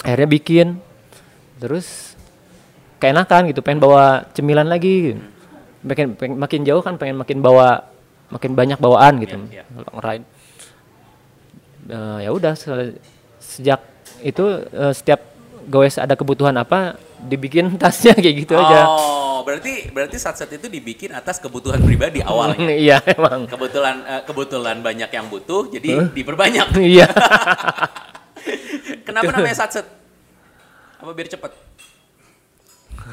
Akhirnya 0.06 0.30
bikin, 0.30 0.78
terus 1.58 2.14
keenakan 3.02 3.50
gitu, 3.50 3.66
pengen 3.66 3.82
bawa 3.82 4.26
cemilan 4.30 4.70
lagi. 4.70 5.14
Gitu. 5.14 5.22
Makin, 5.78 6.06
pengen- 6.14 6.38
makin 6.38 6.60
jauh 6.62 6.82
kan 6.82 6.96
pengen 6.96 7.16
makin 7.16 7.38
bawa, 7.38 7.86
makin 8.28 8.52
banyak 8.52 8.76
bawaan 8.76 9.22
gitu, 9.22 9.38
Iya, 9.48 9.62
iya. 9.62 9.82
long 9.86 10.00
ride. 10.00 10.26
Eh, 11.86 12.18
ya 12.20 12.30
udah 12.30 12.52
se- 12.52 12.98
sejak 13.38 13.80
itu 14.20 14.44
eh, 14.68 14.92
setiap 14.92 15.22
gowes 15.64 15.96
ada 15.96 16.12
kebutuhan 16.12 16.52
apa 16.54 16.98
dibikin 17.20 17.70
tasnya 17.80 18.12
kayak 18.12 18.36
gitu 18.42 18.54
aja. 18.54 18.84
Oh, 18.84 19.40
berarti 19.40 19.88
berarti 19.88 20.18
satset 20.18 20.50
itu 20.50 20.66
dibikin 20.66 21.14
atas 21.14 21.38
kebutuhan 21.38 21.78
pribadi 21.78 22.20
awalnya. 22.20 22.68
iya 22.84 22.98
emang. 23.06 23.46
Kebetulan 23.46 23.96
eh, 24.02 24.22
kebetulan 24.22 24.76
banyak 24.80 25.08
yang 25.08 25.26
butuh 25.28 25.70
jadi 25.70 26.10
diperbanyak. 26.10 26.74
Iya. 26.76 27.06
Kenapa 29.06 29.30
namanya 29.30 29.56
satset? 29.56 29.86
Apa 30.98 31.14
biar 31.14 31.28
cepet? 31.28 31.52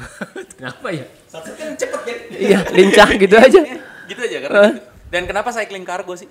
Kenapa 0.56 0.88
ya? 0.90 1.04
Satset 1.26 1.54
kan 1.54 1.74
cepet 1.74 2.00
kan? 2.00 2.16
Iya, 2.30 2.58
lincah 2.70 3.08
gitu 3.14 3.34
aja. 3.46 3.60
gitu 4.06 4.20
aja 4.20 4.36
karena 4.40 4.60
gitu. 4.68 4.80
Dan 5.06 5.22
kenapa 5.24 5.50
cycling 5.50 5.82
cargo 5.82 6.12
sih? 6.12 6.28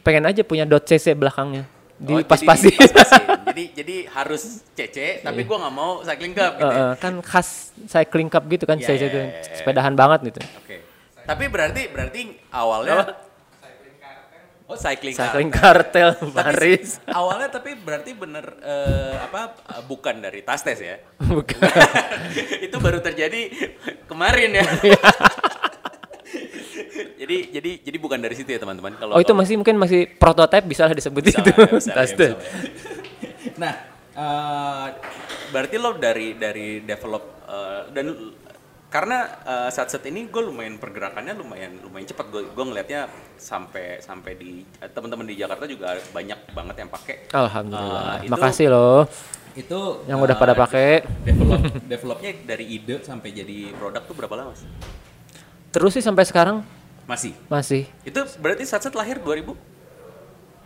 Pengen 0.00 0.24
aja 0.24 0.42
punya 0.42 0.64
dot 0.64 0.82
.cc 0.82 1.12
belakangnya. 1.12 1.64
Oh, 2.02 2.18
Di 2.18 2.24
pas-pasin. 2.24 2.68
jadi 2.68 2.82
dipas-pasin. 2.82 3.22
jadi 3.46 3.64
jadi 3.76 3.96
harus 4.10 4.42
CC 4.72 4.96
tapi 5.20 5.44
gua 5.44 5.62
nggak 5.62 5.74
mau 5.74 6.02
cycling 6.02 6.34
cup 6.34 6.52
gitu. 6.56 6.66
Ya. 6.66 6.82
eh, 6.82 6.92
kan 6.96 7.14
khas 7.20 7.48
cycling 7.86 8.26
cup 8.26 8.42
gitu 8.46 8.64
kan 8.64 8.76
Iya, 8.76 8.86
CC 8.88 8.98
iya, 8.98 9.06
itu 9.06 9.18
iya, 9.18 9.28
iya. 9.30 9.54
sepedahan 9.54 9.94
banget 9.94 10.20
gitu. 10.26 10.40
Oke. 10.58 10.76
Tapi 11.22 11.44
berarti 11.46 11.82
berarti 11.86 12.20
awalnya 12.50 12.96
Oh, 12.98 13.06
cycling, 14.72 15.12
Cycling 15.12 15.50
car. 15.50 15.84
kartel 15.84 16.16
Tapi 16.20 16.32
Paris. 16.32 16.96
awalnya 17.04 17.48
tapi 17.48 17.74
berarti 17.74 18.10
bener 18.12 18.56
eh, 18.58 19.16
apa 19.20 19.52
eh, 19.58 19.82
bukan 19.84 20.18
dari 20.18 20.40
tas 20.40 20.62
tes 20.62 20.78
ya. 20.78 20.96
Bukan. 21.22 21.60
Itu 22.66 22.76
baru 22.78 22.98
terjadi 22.98 23.52
kemarin 24.06 24.50
ya. 24.54 24.66
Jadi 27.22 27.36
jadi 27.52 27.70
jadi 27.80 27.98
bukan 27.98 28.18
dari 28.18 28.34
situ 28.34 28.50
ya 28.50 28.58
teman-teman. 28.58 28.98
Kalau 28.98 29.14
Oh 29.14 29.20
itu 29.20 29.30
masih 29.30 29.54
mungkin 29.54 29.78
masih 29.78 30.10
prototipe 30.10 30.66
bisa 30.66 30.84
lah 30.84 30.94
disebut 30.94 31.22
Bisa 31.22 31.38
itu. 31.38 31.50
ya, 31.52 31.66
bisa 31.68 31.88
ya, 31.88 31.94
Tas 31.94 32.10
ya. 32.12 32.34
Nah, 33.58 33.74
eh, 34.12 34.86
berarti 35.50 35.76
lo 35.78 35.94
dari 35.94 36.34
dari 36.34 36.82
develop 36.82 37.22
eh, 37.46 37.80
dan 37.94 38.06
karena 38.92 39.18
eh, 39.42 39.70
saat-saat 39.70 40.04
ini 40.04 40.28
gue 40.28 40.42
lumayan 40.42 40.76
pergerakannya 40.76 41.32
lumayan 41.32 41.80
lumayan 41.80 42.04
cepat 42.04 42.28
gue 42.28 42.44
gue 42.44 42.64
ngelihatnya 42.64 43.08
sampai 43.34 43.96
sampai 43.98 44.36
di 44.36 44.50
eh, 44.78 44.86
teman-teman 44.86 45.24
di 45.24 45.34
Jakarta 45.34 45.64
juga 45.64 45.96
banyak 46.12 46.52
banget 46.52 46.76
yang 46.76 46.90
pakai 46.92 47.16
Alhamdulillah. 47.32 48.20
Eh, 48.20 48.28
itu- 48.28 48.30
Makasih 48.30 48.68
loh 48.68 49.08
itu 49.52 49.80
yang 50.04 50.16
udah 50.18 50.32
eh, 50.32 50.40
pada 50.40 50.52
pakai. 50.54 51.04
develop 51.24 51.60
developnya 51.84 52.32
dari 52.42 52.64
ide 52.70 53.00
sampai 53.00 53.32
jadi 53.32 53.72
produk 53.72 54.00
tuh 54.02 54.12
berapa 54.14 54.34
lama 54.34 54.52
sih? 54.52 54.68
Terus 55.68 55.92
sih 55.92 56.00
sampai 56.00 56.24
sekarang 56.24 56.60
Masih. 57.02 57.32
masih. 57.48 57.88
Itu 58.02 58.20
berarti 58.38 58.62
saat-saat 58.62 58.92
lahir 58.92 59.16
2000? 59.18 59.56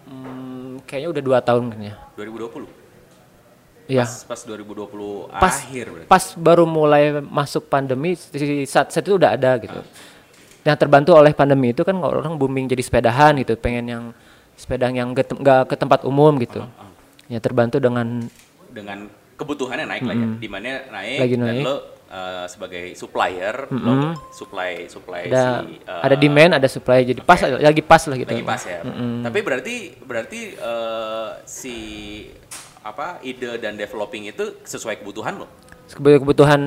Hmm, 0.04 0.78
kayaknya 0.82 1.08
udah 1.10 1.22
dua 1.24 1.38
tahun 1.40 1.70
kan 1.70 1.80
ya. 1.80 1.94
2020. 2.14 2.85
Iya. 3.86 4.02
Pas, 4.02 4.26
pas 4.26 4.40
2020 4.42 5.30
Pas 5.30 5.54
akhir 5.62 5.84
berarti. 5.94 6.08
pas 6.10 6.24
baru 6.34 6.66
mulai 6.66 7.22
masuk 7.22 7.70
pandemi 7.70 8.18
saat 8.66 8.90
saat 8.90 9.04
itu 9.06 9.14
udah 9.14 9.38
ada 9.38 9.54
gitu. 9.62 9.78
Yang 10.66 10.76
terbantu 10.82 11.14
oleh 11.14 11.30
pandemi 11.30 11.70
itu 11.70 11.86
kan 11.86 11.94
orang 12.02 12.34
booming 12.34 12.66
jadi 12.66 12.82
sepedahan 12.82 13.38
gitu, 13.38 13.54
pengen 13.54 13.86
yang 13.86 14.04
sepeda 14.58 14.90
yang 14.90 15.14
ke, 15.14 15.22
nggak 15.22 15.70
ke 15.70 15.74
tempat 15.78 16.02
umum 16.02 16.34
gitu. 16.42 16.66
Ya 17.30 17.38
terbantu 17.38 17.78
dengan 17.78 18.26
dengan 18.74 19.06
kebutuhannya 19.38 19.86
naik 19.86 20.02
lah 20.02 20.16
ya. 20.18 20.28
Di 20.34 20.48
mana 20.50 20.82
naik, 20.90 21.18
Lagi 21.22 21.34
dan 21.38 21.46
naik. 21.46 21.62
lo 21.62 21.76
uh, 22.10 22.46
sebagai 22.50 22.98
supplier, 22.98 23.70
lo 23.70 24.18
supply 24.34 24.90
supply 24.90 25.30
ada 25.30 25.62
si 25.62 25.78
uh, 25.86 26.02
ada 26.02 26.16
demand, 26.18 26.52
ada 26.58 26.66
supply 26.66 27.06
jadi 27.06 27.20
pas 27.22 27.38
lagi 27.38 27.82
pas 27.86 28.02
lah 28.02 28.16
gitu. 28.18 28.30
lagi 28.34 28.42
pas 28.42 28.62
ya. 28.66 28.80
Tapi 29.22 29.38
berarti 29.46 29.76
berarti 30.02 30.40
uh, 30.58 31.38
si 31.46 31.76
apa 32.86 33.18
ide 33.20 33.58
dan 33.58 33.74
developing 33.74 34.30
itu 34.30 34.62
sesuai 34.62 35.02
kebutuhan 35.02 35.36
lo. 35.36 35.50
Kebutuhan 35.88 36.62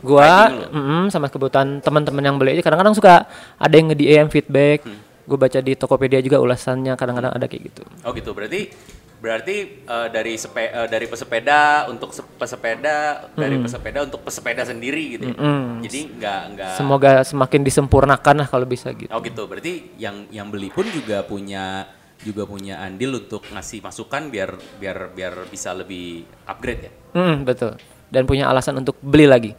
gua 0.00 0.48
mm, 0.48 1.08
sama 1.08 1.28
kebutuhan 1.28 1.80
teman-teman 1.80 2.24
yang 2.24 2.36
beli 2.36 2.60
kadang-kadang 2.60 2.92
suka 2.92 3.28
ada 3.56 3.74
yang 3.74 3.88
nge-DM 3.88 4.28
feedback 4.28 4.80
Hmm. 4.82 4.96
gue 5.26 5.38
baca 5.38 5.60
di 5.60 5.76
Tokopedia 5.76 6.18
juga 6.18 6.40
ulasannya 6.40 6.96
kadang-kadang 6.96 7.30
ada 7.30 7.44
kayak 7.44 7.62
gitu 7.68 7.82
Oh 8.00 8.10
gitu. 8.10 8.32
Berarti 8.32 8.72
berarti 9.20 9.56
uh, 9.84 10.08
dari 10.08 10.34
sepe, 10.34 10.66
uh, 10.66 10.88
dari 10.88 11.04
pesepeda 11.04 11.84
untuk 11.86 12.10
se- 12.10 12.24
pesepeda, 12.34 13.28
dari 13.36 13.60
pesepeda 13.60 14.00
untuk 14.02 14.24
pesepeda 14.24 14.64
sendiri 14.64 15.14
gitu. 15.14 15.28
ya. 15.28 15.36
Jadi 15.84 16.00
nggak 16.16 16.40
nggak 16.50 16.74
semoga 16.74 17.20
semakin 17.22 17.60
disempurnakan 17.60 18.34
lah 18.40 18.48
kalau 18.48 18.64
bisa 18.64 18.90
gitu 18.90 19.12
Oh 19.12 19.20
gitu. 19.20 19.44
Berarti 19.44 19.92
yang 19.96 20.24
yang 20.28 20.48
beli 20.48 20.72
pun 20.72 20.88
juga 20.88 21.20
punya 21.22 21.84
juga 22.24 22.44
punya 22.44 22.84
andil 22.84 23.26
untuk 23.26 23.48
ngasih 23.48 23.80
masukan 23.80 24.28
biar 24.28 24.50
biar 24.76 25.16
biar 25.16 25.34
bisa 25.48 25.72
lebih 25.72 26.28
upgrade 26.44 26.88
ya. 26.88 26.92
Mm, 27.16 27.48
betul 27.48 27.80
dan 28.10 28.26
punya 28.26 28.50
alasan 28.50 28.82
untuk 28.82 28.98
beli 28.98 29.30
lagi 29.30 29.54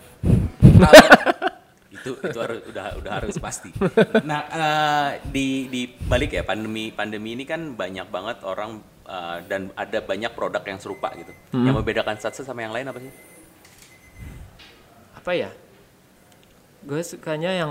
itu 1.96 2.18
itu 2.18 2.40
harus 2.42 2.66
udah 2.68 2.98
udah 2.98 3.12
harus 3.22 3.38
pasti. 3.38 3.70
Nah 4.26 4.42
eh, 4.50 5.10
di 5.30 5.70
di 5.70 5.86
balik 5.86 6.34
ya 6.34 6.42
pandemi 6.42 6.90
pandemi 6.90 7.38
ini 7.38 7.46
kan 7.46 7.78
banyak 7.78 8.10
banget 8.10 8.42
orang 8.42 8.82
eh, 9.06 9.38
dan 9.46 9.70
ada 9.78 10.02
banyak 10.02 10.34
produk 10.34 10.66
yang 10.66 10.82
serupa 10.82 11.14
gitu. 11.14 11.30
Yang 11.54 11.76
membedakan 11.78 12.18
Satsu 12.18 12.42
sama 12.42 12.66
yang 12.66 12.74
lain 12.74 12.90
apa 12.90 13.00
sih? 13.00 13.14
apa 15.22 15.38
ya 15.38 15.54
gue 16.82 16.98
sukanya 17.06 17.54
yang 17.54 17.70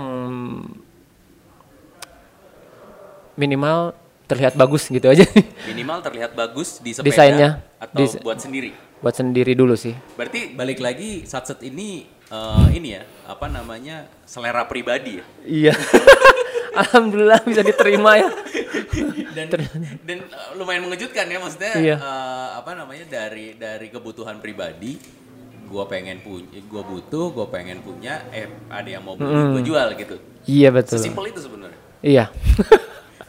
minimal 3.35 3.91
terlihat 4.31 4.55
bagus 4.55 4.87
gitu 4.87 5.05
aja. 5.05 5.27
Minimal 5.69 5.99
terlihat 6.01 6.31
bagus 6.31 6.79
di 6.79 6.91
sepeda 6.91 7.11
Desainnya. 7.11 7.49
atau 7.77 7.99
Dis- 7.99 8.15
buat 8.17 8.39
sendiri. 8.39 8.71
buat 8.97 9.11
sendiri 9.11 9.51
dulu 9.51 9.75
sih. 9.75 9.91
Berarti 10.13 10.53
balik 10.53 10.79
lagi 10.79 11.25
Satset 11.25 11.59
ini 11.61 12.05
eh, 12.07 12.67
ini 12.71 12.95
ya 12.95 13.03
apa 13.25 13.45
namanya 13.47 14.07
selera 14.23 14.63
pribadi 14.63 15.19
ya. 15.19 15.25
iya. 15.43 15.73
Alhamdulillah 16.71 17.43
bisa 17.43 17.61
diterima 17.61 18.15
ya. 18.15 18.29
Dan 19.31 19.47
dan 20.03 20.17
uh, 20.27 20.51
lumayan 20.53 20.83
mengejutkan 20.83 21.23
ya 21.25 21.39
maksudnya 21.39 21.73
Iya. 21.73 21.95
uh, 21.95 22.59
apa 22.59 22.75
namanya 22.75 23.07
dari 23.07 23.55
dari 23.55 23.87
kebutuhan 23.87 24.37
pribadi 24.37 24.99
gua 25.65 25.87
pengen 25.87 26.19
punya 26.19 26.59
gua 26.65 26.83
butuh 26.83 27.31
gua 27.31 27.47
pengen 27.47 27.79
punya 27.79 28.27
eh 28.29 28.51
ada 28.67 28.89
yang 28.89 28.99
mau 28.99 29.15
beli 29.15 29.31
gua 29.49 29.63
jual 29.63 29.87
gitu. 29.95 30.15
Iya 30.43 30.69
betul. 30.69 30.99
Sesimpel 30.99 31.31
itu 31.31 31.39
sebenarnya. 31.39 31.79
Iya 32.01 32.25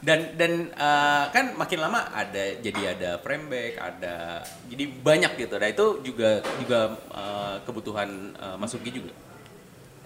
dan 0.03 0.35
dan 0.35 0.53
uh, 0.75 1.31
kan 1.31 1.55
makin 1.55 1.79
lama 1.79 2.11
ada 2.11 2.59
jadi 2.59 2.99
ada 2.99 3.11
frame 3.23 3.47
back 3.47 3.73
ada 3.79 4.43
jadi 4.67 4.85
banyak 4.91 5.33
gitu 5.39 5.55
nah 5.63 5.71
itu 5.71 5.87
juga 6.03 6.43
juga 6.59 6.99
uh, 7.15 7.57
kebutuhan 7.63 8.35
uh, 8.37 8.59
Masuki 8.59 8.91
juga 8.91 9.15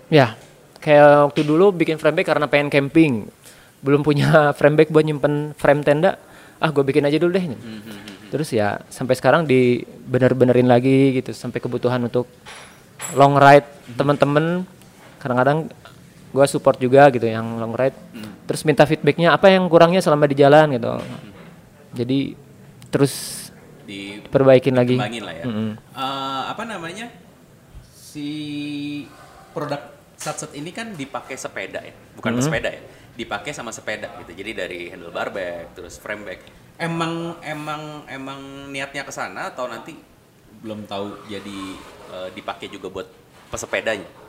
Ya, 0.06 0.38
kayak 0.78 1.30
waktu 1.30 1.42
dulu 1.42 1.74
bikin 1.74 1.98
frame 1.98 2.22
bag 2.22 2.26
karena 2.30 2.46
pengen 2.46 2.70
camping. 2.70 3.26
Belum 3.82 4.06
punya 4.06 4.28
frame 4.58 4.78
bag 4.78 4.88
buat 4.90 5.02
nyimpen 5.02 5.54
frame 5.58 5.82
tenda. 5.82 6.18
Ah, 6.62 6.70
gue 6.70 6.86
bikin 6.86 7.04
aja 7.04 7.18
dulu 7.18 7.34
deh. 7.36 7.44
Terus 8.30 8.54
ya 8.54 8.80
sampai 8.90 9.18
sekarang 9.18 9.46
di 9.46 9.82
bener-benerin 10.06 10.66
lagi 10.66 11.14
gitu 11.18 11.34
sampai 11.34 11.58
kebutuhan 11.58 12.06
untuk 12.06 12.30
long 13.18 13.34
ride 13.34 13.66
temen-temen. 13.98 14.62
Kadang-kadang 15.18 15.68
gue 16.30 16.46
support 16.46 16.78
juga 16.78 17.10
gitu 17.10 17.26
yang 17.26 17.58
long 17.58 17.74
ride. 17.74 17.96
Terus 18.46 18.62
minta 18.62 18.86
feedbacknya 18.86 19.34
apa 19.34 19.50
yang 19.50 19.66
kurangnya 19.66 19.98
selama 19.98 20.30
di 20.30 20.36
jalan 20.38 20.70
gitu. 20.78 20.92
Jadi 21.96 22.18
terus 22.88 23.46
di 23.86 24.22
perbaikin 24.26 24.74
lagi. 24.74 24.98
lah 24.98 25.34
ya. 25.34 25.44
Mm-mm. 25.46 25.70
Eh, 25.78 26.42
apa 26.50 26.62
namanya 26.66 27.10
si 27.94 28.30
produk 29.54 29.94
satset 30.16 30.54
ini 30.56 30.72
kan 30.72 30.96
dipakai 30.96 31.36
sepeda 31.36 31.84
ya, 31.84 31.94
bukan 32.16 32.40
sepeda 32.40 32.72
ya, 32.72 32.82
dipakai 33.14 33.52
sama 33.52 33.70
sepeda 33.70 34.10
gitu. 34.24 34.32
Jadi 34.32 34.50
dari 34.56 34.80
handlebar 34.90 35.30
bag, 35.30 35.76
terus 35.76 36.00
frame 36.00 36.24
bag. 36.24 36.40
Emang 36.76 37.40
emang 37.40 38.04
emang 38.08 38.68
niatnya 38.68 39.04
ke 39.04 39.12
sana 39.12 39.52
atau 39.52 39.68
nanti 39.68 39.96
belum 40.60 40.88
tahu 40.88 41.28
jadi 41.28 41.58
eh, 42.12 42.28
dipakai 42.32 42.68
juga 42.72 42.88
buat 42.90 43.08
pesepedanya. 43.52 44.25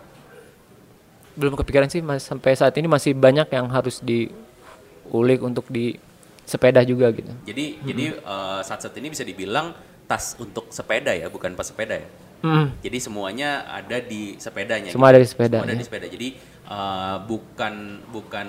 Belum 1.37 1.53
kepikiran 1.55 1.87
sih 1.87 2.01
mas 2.01 2.21
sampai 2.21 2.51
saat 2.51 2.73
ini 2.75 2.85
masih 2.85 3.13
banyak 3.13 3.45
yang 3.47 3.69
harus 3.69 4.01
diulik 4.01 5.39
untuk 5.39 5.69
di 5.69 5.95
sepeda 6.43 6.81
juga 6.81 7.11
gitu 7.11 7.29
Jadi 7.43 7.65
jadi 7.83 8.05
eh, 8.15 8.59
satset 8.61 8.91
ini 8.95 9.07
bisa 9.07 9.21
dibilang 9.21 9.71
tas 10.03 10.33
untuk 10.35 10.71
sepeda 10.71 11.11
ya, 11.11 11.27
bukan 11.27 11.51
pesepeda 11.51 11.99
ya. 11.99 12.07
Mm, 12.37 12.79
Jadi 12.79 12.97
semuanya 12.97 13.65
ada 13.67 13.99
di 13.99 14.37
sepedanya. 14.37 14.87
Semua 14.87 15.09
ada 15.09 15.19
di 15.19 15.25
sepeda, 15.25 15.57
Semua 15.57 15.67
ada 15.67 15.73
ya. 15.73 15.81
di 15.81 15.85
sepeda. 15.85 16.05
Jadi 16.07 16.27
uh, 16.63 17.17
bukan 17.25 17.73
bukan 18.07 18.47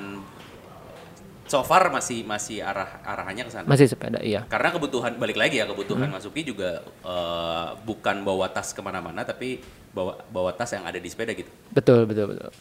so 1.49 1.65
far 1.65 1.89
masih 1.89 2.23
masih 2.23 2.61
arah 2.61 3.01
arahannya 3.03 3.43
ke 3.43 3.51
sana. 3.51 3.65
masih 3.65 3.89
sepeda 3.89 4.21
iya 4.21 4.45
Karena 4.47 4.69
kebutuhan 4.69 5.17
balik 5.17 5.35
lagi 5.35 5.57
ya 5.57 5.65
Hmm. 5.65 5.73
kebutuhan 5.73 6.13
Masuki 6.13 6.45
juga 6.45 6.85
uh, 7.01 7.73
bukan 7.83 8.21
bawa 8.21 8.53
tas 8.53 8.71
ke 8.71 8.79
mana-mana 8.79 9.25
tapi 9.25 9.65
bawa 9.91 10.21
bawa 10.29 10.53
tas 10.53 10.71
yang 10.71 10.85
ada 10.85 11.01
di 11.01 11.09
sepeda 11.09 11.33
gitu. 11.33 11.49
betul 11.73 12.05
betul 12.05 12.37
betul 12.37 12.53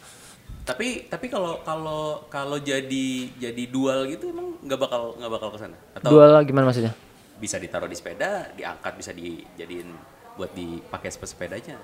Tapi 0.68 1.08
tapi 1.08 1.32
kalau 1.32 1.64
kalau 1.64 2.28
kalau 2.28 2.60
jadi 2.60 3.32
jadi 3.40 3.64
dual 3.72 4.04
gitu 4.04 4.28
emang 4.28 4.60
nggak 4.60 4.76
bakal 4.76 5.16
nggak 5.16 5.32
bakal 5.32 5.48
ke 5.56 5.58
sana? 5.64 5.76
Atau 5.96 6.12
dual 6.12 6.44
gimana 6.44 6.68
maksudnya? 6.68 6.92
bisa 7.38 7.56
ditaruh 7.56 7.86
di 7.86 7.94
sepeda, 7.94 8.50
diangkat 8.52 8.92
bisa 8.98 9.14
dijadiin 9.14 9.88
buat 10.34 10.50
dipakai 10.52 11.08
sepedanya. 11.08 11.78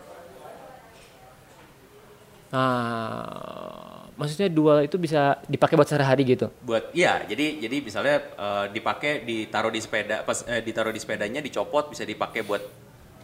nah 2.55 4.07
maksudnya 4.15 4.47
dual 4.47 4.87
itu 4.87 4.95
bisa 4.95 5.43
dipakai 5.51 5.75
buat 5.75 5.91
sehari-hari 5.91 6.23
gitu? 6.39 6.47
Buat 6.63 6.95
iya 6.95 7.27
jadi 7.27 7.67
jadi 7.67 7.77
misalnya 7.83 8.17
eh, 8.21 8.67
dipakai 8.71 9.27
ditaruh 9.27 9.75
di 9.75 9.81
sepeda 9.83 10.23
pas 10.23 10.45
eh, 10.47 10.63
ditaruh 10.63 10.95
di 10.95 11.01
sepedanya 11.03 11.43
dicopot 11.43 11.91
bisa 11.91 12.07
dipakai 12.07 12.47
buat 12.47 12.63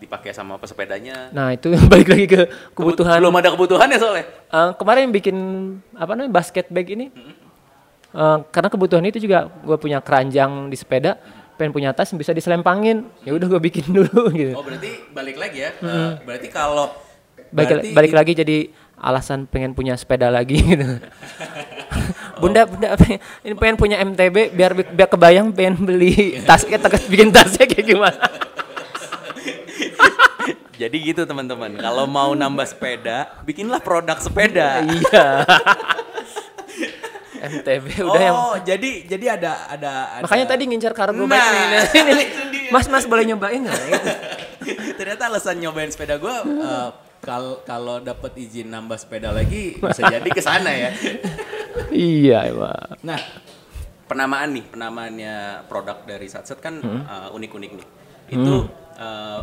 dipakai 0.00 0.32
sama 0.32 0.56
pesepedanya. 0.56 1.28
Nah 1.30 1.52
itu 1.52 1.68
balik 1.92 2.08
lagi 2.08 2.26
ke 2.26 2.40
kebutuhan. 2.72 3.20
Belum 3.20 3.36
ada 3.36 3.52
kebutuhannya 3.52 3.96
soalnya. 3.96 4.24
Eh, 4.48 4.70
kemarin 4.74 5.12
bikin 5.12 5.36
apa 5.92 6.16
namanya 6.16 6.32
basket 6.32 6.66
bag 6.66 6.88
ini 6.88 7.12
Eh, 8.10 8.38
karena 8.50 8.66
kebutuhan 8.66 9.06
itu 9.06 9.22
juga 9.22 9.46
gue 9.46 9.76
punya 9.78 10.02
keranjang 10.02 10.66
di 10.66 10.74
sepeda 10.74 11.14
pengen 11.54 11.70
punya 11.70 11.94
tas 11.94 12.10
bisa 12.10 12.34
diselempangin. 12.34 13.06
Ya 13.22 13.30
udah 13.30 13.46
gue 13.46 13.60
bikin 13.62 13.86
dulu 13.96 14.34
gitu. 14.34 14.58
Oh 14.58 14.64
berarti 14.64 14.90
balik 15.12 15.36
lagi 15.38 15.58
ya. 15.62 15.70
Eh, 15.78 16.10
berarti 16.26 16.48
kalau 16.48 16.90
balik, 17.54 17.70
berarti 17.70 17.88
balik 17.94 18.12
lagi 18.12 18.32
jadi 18.34 18.58
alasan 18.98 19.46
pengen 19.46 19.72
punya 19.72 19.94
sepeda 19.94 20.26
lagi 20.26 20.58
gitu. 20.70 20.84
bunda, 22.36 22.66
bunda 22.66 22.98
pengen, 22.98 23.18
ini 23.44 23.54
pengen 23.54 23.76
punya 23.78 23.96
MTB 24.00 24.36
biar 24.52 24.72
biar 24.74 25.08
kebayang 25.08 25.52
pengen 25.52 25.78
beli 25.78 26.40
tas 26.42 26.64
kayak 26.64 26.82
tas- 26.82 27.06
bikin 27.06 27.30
tasnya 27.30 27.64
kayak 27.64 27.86
gimana. 27.86 28.26
Jadi 30.80 30.96
gitu 30.96 31.22
teman-teman 31.28 31.76
kalau 31.76 32.08
mau 32.08 32.32
nambah 32.32 32.64
sepeda 32.64 33.28
bikinlah 33.44 33.84
produk 33.84 34.16
sepeda 34.16 34.80
iya. 34.96 35.44
MTB 37.40 38.04
udah 38.04 38.20
yang 38.20 38.36
oh 38.36 38.56
jadi 38.64 38.90
jadi 39.04 39.26
ada 39.40 39.52
ada, 39.68 39.92
ada 40.20 40.24
makanya 40.24 40.46
tadi 40.56 40.62
ngincar 40.68 40.92
kargo 40.92 41.24
Nah, 41.24 41.36
nih. 41.40 41.64
Nah, 41.72 41.84
ini. 41.92 42.24
Mas 42.74 42.86
mas 42.86 43.08
boleh 43.08 43.24
nyobain 43.26 43.64
nggak? 43.64 43.80
Ternyata 45.00 45.26
alasan 45.26 45.58
nyobain 45.58 45.88
sepeda 45.90 46.20
gue 46.20 46.36
kalau 47.24 47.64
kalau 47.64 47.96
dapat 48.00 48.36
izin 48.36 48.68
nambah 48.70 48.96
sepeda 49.00 49.32
lagi 49.32 49.76
bisa 49.80 50.04
jadi 50.06 50.28
ke 50.28 50.40
sana 50.44 50.70
ya 50.72 50.90
iya 51.90 52.48
emang. 52.48 52.96
Nah, 53.02 53.20
penamaan 54.06 54.50
nih, 54.54 54.64
penamaannya 54.70 55.34
produk 55.66 56.02
dari 56.06 56.26
Satset 56.26 56.58
kan 56.58 56.78
uh, 56.82 57.28
unik-unik 57.34 57.70
nih. 57.74 57.88
Itu 58.30 58.66
uh, 58.98 59.42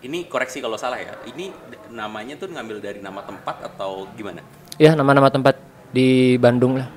ini 0.00 0.24
koreksi 0.24 0.58
kalau 0.58 0.76
salah 0.76 0.98
ya. 0.98 1.14
Ini 1.26 1.50
namanya 1.90 2.38
tuh 2.38 2.48
ngambil 2.48 2.78
dari 2.78 3.00
nama 3.00 3.22
tempat 3.22 3.64
atau 3.64 4.06
gimana? 4.14 4.42
Ya 4.78 4.94
nama-nama 4.94 5.26
tempat 5.28 5.58
di 5.90 6.38
Bandung 6.38 6.78
lah. 6.78 6.88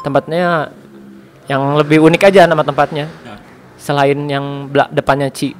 Tempatnya 0.00 0.68
yang 1.46 1.74
lebih 1.74 2.00
unik 2.00 2.22
aja 2.26 2.44
nama 2.44 2.60
tempatnya. 2.60 3.08
Nah, 3.24 3.38
selain 3.74 4.18
yang 4.28 4.68
bela- 4.68 4.90
depannya 4.90 5.32
Ci 5.32 5.56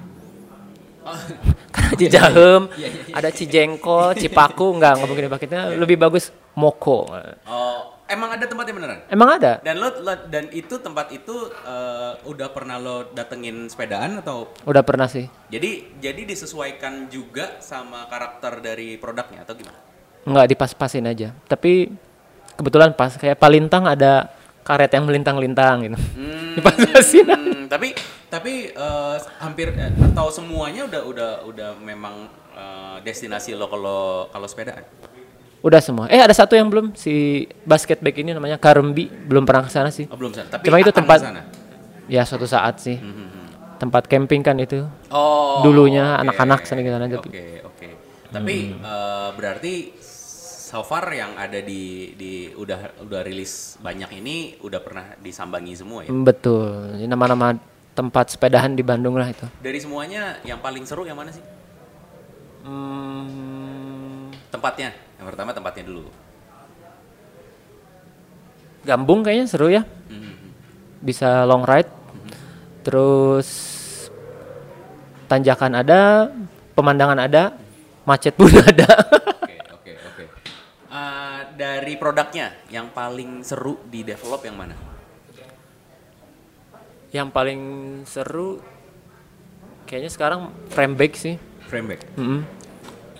Oh, 1.00 1.16
karena 1.74 1.92
Cijahem, 1.96 2.62
Iya, 2.76 2.86
iya, 2.86 2.88
iya. 3.08 3.14
ada 3.16 3.28
Cijengkol, 3.32 4.14
Cipaku 4.14 4.76
enggak 4.76 5.00
nggak 5.00 5.08
mungkin 5.08 5.24
dipakainya 5.26 5.62
lebih 5.74 5.96
bagus 5.96 6.28
Moko. 6.52 7.08
oh, 7.48 7.80
emang 8.10 8.30
ada 8.30 8.44
tempatnya 8.44 8.74
beneran? 8.74 8.98
Emang 9.06 9.30
ada? 9.32 9.52
Dan 9.60 9.78
lo, 9.78 9.88
lo- 9.96 10.26
dan 10.26 10.50
itu 10.50 10.76
tempat 10.76 11.08
itu 11.10 11.32
eh, 11.46 12.12
udah 12.22 12.48
pernah 12.50 12.76
lo 12.76 13.08
datengin 13.08 13.66
sepedaan 13.66 14.18
atau 14.18 14.50
Udah 14.62 14.82
pernah 14.82 15.06
sih. 15.06 15.30
jadi 15.46 15.70
jadi 15.96 16.26
disesuaikan 16.26 17.06
juga 17.06 17.56
sama 17.58 18.04
karakter 18.06 18.58
dari 18.58 18.94
produknya 18.94 19.42
atau 19.42 19.54
gimana? 19.54 19.78
Enggak 20.20 20.46
dipas-pasin 20.48 21.06
aja. 21.06 21.32
Tapi 21.46 21.88
kebetulan 22.52 22.92
pas 22.92 23.14
kayak 23.14 23.38
Palintang 23.38 23.86
ada 23.86 24.28
karet 24.60 24.90
yang 24.90 25.06
melintang-lintang 25.06 25.76
gitu. 25.82 25.96
Hmm, 26.12 26.52
Dipas-pasin. 26.54 27.24
hmm, 27.24 27.62
tapi 27.66 27.94
tapi 28.26 28.52
eh, 28.68 29.16
hampir 29.38 29.72
eh, 29.72 29.88
atau 30.04 30.28
semuanya 30.28 30.84
udah 30.84 31.02
udah 31.02 31.30
udah 31.46 31.70
memang 31.78 32.26
eh, 32.52 32.96
destinasi 33.00 33.54
lo 33.54 33.66
kalau 33.66 34.00
kalau 34.28 34.44
sepedaan. 34.44 34.82
Udah 35.60 35.80
semua. 35.80 36.08
Eh 36.08 36.16
ada 36.16 36.32
satu 36.32 36.56
yang 36.56 36.72
belum 36.72 36.96
si 36.96 37.44
basket 37.62 38.00
bag 38.00 38.16
ini 38.16 38.32
namanya 38.32 38.56
Karembi 38.56 39.08
belum 39.08 39.44
pernah 39.44 39.68
ke 39.68 39.72
sana 39.72 39.92
sih. 39.92 40.08
Oh, 40.08 40.16
belum 40.16 40.32
sana. 40.32 40.48
Tapi 40.48 40.64
Cuma 40.64 40.80
itu 40.80 40.88
tempat- 40.90 41.20
ke 41.20 41.28
sana. 41.28 41.42
Ya 42.08 42.24
suatu 42.24 42.48
saat 42.48 42.80
sih. 42.80 42.96
Hmm, 42.96 43.12
hmm. 43.12 43.46
Tempat 43.76 44.08
camping 44.08 44.40
kan 44.40 44.56
itu. 44.56 44.88
Oh. 45.08 45.60
Dulunya 45.60 46.16
anak-anak 46.16 46.64
sering 46.64 46.84
ke 46.84 46.92
sana, 46.92 47.04
Oke, 47.06 47.16
tapi- 47.16 47.60
oke. 47.62 47.88
Tapi 48.30 48.56
eh, 48.72 49.28
berarti 49.34 49.74
so 50.00 50.80
far 50.80 51.10
yang 51.10 51.34
ada 51.34 51.58
di 51.58 52.14
di 52.14 52.32
udah 52.48 53.02
udah 53.02 53.20
rilis 53.20 53.74
banyak 53.78 54.10
ini 54.16 54.36
udah 54.62 54.80
pernah 54.80 55.18
disambangi 55.18 55.74
semua 55.74 56.06
ya. 56.06 56.10
Betul. 56.10 56.94
Ini 56.96 57.06
Nama-nama 57.06 57.58
tempat 57.90 58.30
sepedahan 58.30 58.72
di 58.72 58.86
Bandung 58.86 59.18
lah 59.18 59.28
itu. 59.28 59.44
Dari 59.58 59.76
semuanya 59.76 60.38
yang 60.40 60.62
paling 60.62 60.86
seru 60.86 61.02
yang 61.04 61.18
mana 61.18 61.34
sih? 61.34 61.42
Hmm, 62.60 63.79
Tempatnya. 64.50 64.90
Yang 65.18 65.26
pertama 65.34 65.50
tempatnya 65.54 65.84
dulu. 65.86 66.10
Gambung 68.82 69.22
kayaknya 69.22 69.46
seru 69.46 69.70
ya. 69.70 69.86
Hmm, 70.10 70.18
hmm, 70.18 70.34
hmm. 70.34 70.50
Bisa 71.00 71.46
long 71.46 71.62
ride. 71.62 71.90
Terus 72.82 73.48
tanjakan 75.30 75.78
ada, 75.78 76.26
pemandangan 76.74 77.20
ada, 77.22 77.54
macet 78.02 78.34
pun 78.34 78.50
ada. 78.70 78.90
Oke, 79.38 79.56
oke, 79.70 79.92
oke. 79.94 80.24
Eh, 80.90 81.40
dari 81.54 81.94
produknya 81.94 82.56
yang 82.72 82.90
paling 82.90 83.46
seru 83.46 83.78
di 83.86 84.02
develop 84.02 84.42
yang 84.42 84.56
mana? 84.58 84.74
Yang 87.10 87.28
paling 87.30 87.60
seru 88.06 88.62
kayaknya 89.86 90.10
sekarang 90.10 90.40
frame 90.70 90.94
bag 90.94 91.12
sih. 91.18 91.36
Frameback. 91.70 92.02
Mm-mm. 92.18 92.42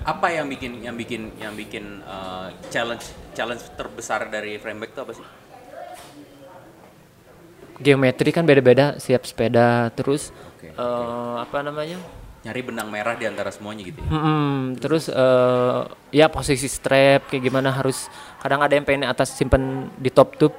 Apa 0.05 0.33
yang 0.33 0.49
bikin 0.49 0.81
yang 0.81 0.97
bikin 0.97 1.29
yang 1.37 1.53
bikin 1.53 2.01
eh, 2.05 2.49
challenge 2.73 3.05
challenge 3.37 3.65
terbesar 3.77 4.33
dari 4.33 4.57
frameback 4.57 4.97
itu 4.97 5.01
apa 5.01 5.13
sih? 5.17 5.27
Geometri 7.81 8.29
kan 8.33 8.45
beda-beda 8.45 9.01
siap 9.01 9.25
sepeda 9.25 9.89
terus 9.93 10.33
Oke, 10.57 10.73
eh, 10.73 11.37
apa 11.41 11.61
namanya? 11.61 12.01
Nyari 12.41 12.61
benang 12.65 12.89
merah 12.89 13.21
di 13.21 13.29
antara 13.29 13.53
semuanya 13.53 13.85
gitu 13.85 14.01
ya. 14.01 14.09
Mm-mm, 14.09 14.81
terus 14.81 15.13
eh, 15.13 15.81
ya 16.09 16.33
posisi 16.33 16.69
strap 16.73 17.29
kayak 17.29 17.45
gimana 17.45 17.69
harus 17.69 18.09
kadang 18.41 18.65
ada 18.65 18.73
yang 18.73 18.89
pengen 18.89 19.05
atas 19.05 19.37
simpen 19.37 19.93
di 20.01 20.09
top 20.09 20.41
tube 20.41 20.57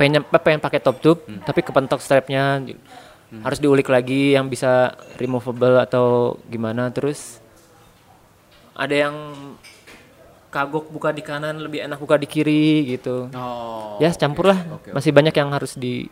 pengen 0.00 0.24
apa, 0.24 0.40
pengen 0.40 0.64
pakai 0.64 0.80
top 0.80 0.96
tube 1.04 1.20
tapi 1.44 1.60
kepentok 1.60 2.00
strapnya 2.00 2.56
harus 3.44 3.60
diulik 3.60 3.86
lagi 3.92 4.32
yang 4.32 4.48
bisa 4.48 4.96
removable 5.20 5.76
atau 5.76 6.40
gimana 6.48 6.88
terus 6.88 7.44
ada 8.74 8.94
yang 8.94 9.16
kagok 10.50 10.90
buka 10.90 11.14
di 11.14 11.22
kanan 11.22 11.62
lebih 11.62 11.86
enak 11.86 11.98
buka 11.98 12.18
di 12.18 12.26
kiri 12.26 12.90
gitu 12.90 13.30
Oh. 13.30 14.02
ya 14.02 14.10
campur 14.10 14.50
lah 14.50 14.58
oke, 14.66 14.90
oke. 14.90 14.98
masih 14.98 15.10
banyak 15.14 15.34
yang 15.34 15.50
harus 15.54 15.78
di 15.78 16.10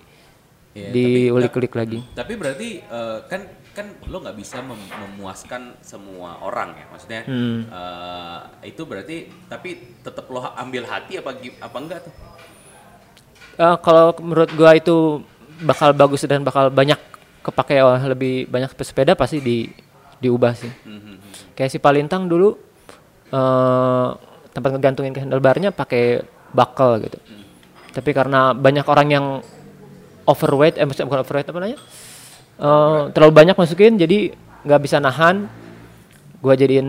Iya, 0.78 0.94
diulik-ulik 0.94 1.74
lagi 1.74 1.98
Tapi 2.14 2.32
berarti 2.38 2.68
eh, 2.78 3.18
kan 3.26 3.42
kan 3.74 3.86
lo 4.06 4.22
nggak 4.22 4.36
bisa 4.38 4.62
mem- 4.62 4.90
memuaskan 4.90 5.74
semua 5.82 6.38
orang 6.38 6.74
ya, 6.74 6.86
maksudnya 6.90 7.22
Hmm. 7.26 7.66
eh, 7.66 8.40
itu 8.70 8.82
berarti 8.86 9.16
tapi 9.50 9.98
tetap 10.02 10.30
lo 10.30 10.38
ambil 10.54 10.86
hati 10.86 11.18
apa 11.18 11.34
apa 11.38 11.76
enggak 11.78 12.00
tuh? 12.06 12.14
Eh, 13.58 13.76
kalau 13.82 14.14
menurut 14.22 14.50
gua 14.54 14.78
itu 14.78 15.22
bakal 15.62 15.90
bagus 15.90 16.22
dan 16.30 16.46
bakal 16.46 16.70
banyak 16.70 16.98
kepake 17.42 17.82
oleh 17.82 18.02
lebih 18.06 18.46
banyak 18.46 18.70
pesepeda 18.74 19.18
pasti 19.18 19.42
di 19.42 19.66
diubah 20.18 20.54
sih. 20.54 20.70
Hmm, 20.86 21.00
hmm, 21.00 21.16
hmm. 21.18 21.27
Kayak 21.58 21.74
si 21.74 21.82
Palintang 21.82 22.30
dulu 22.30 22.54
eh 23.34 24.08
tempat 24.54 24.70
ngegantungin 24.78 25.10
ke 25.10 25.20
handlebarnya 25.26 25.74
pakai 25.74 26.22
buckle 26.54 27.02
gitu. 27.02 27.18
Tapi 27.90 28.10
karena 28.14 28.54
banyak 28.54 28.86
orang 28.86 29.08
yang 29.10 29.26
overweight, 30.22 30.78
eh 30.78 30.86
maksudnya 30.86 31.10
bukan 31.10 31.20
overweight 31.26 31.48
apa 31.50 31.58
namanya? 31.58 31.78
Eh, 32.58 33.00
terlalu 33.10 33.32
banyak 33.34 33.56
masukin 33.58 33.98
jadi 33.98 34.32
nggak 34.62 34.80
bisa 34.82 35.02
nahan. 35.02 35.50
Gua 36.38 36.54
jadiin 36.54 36.86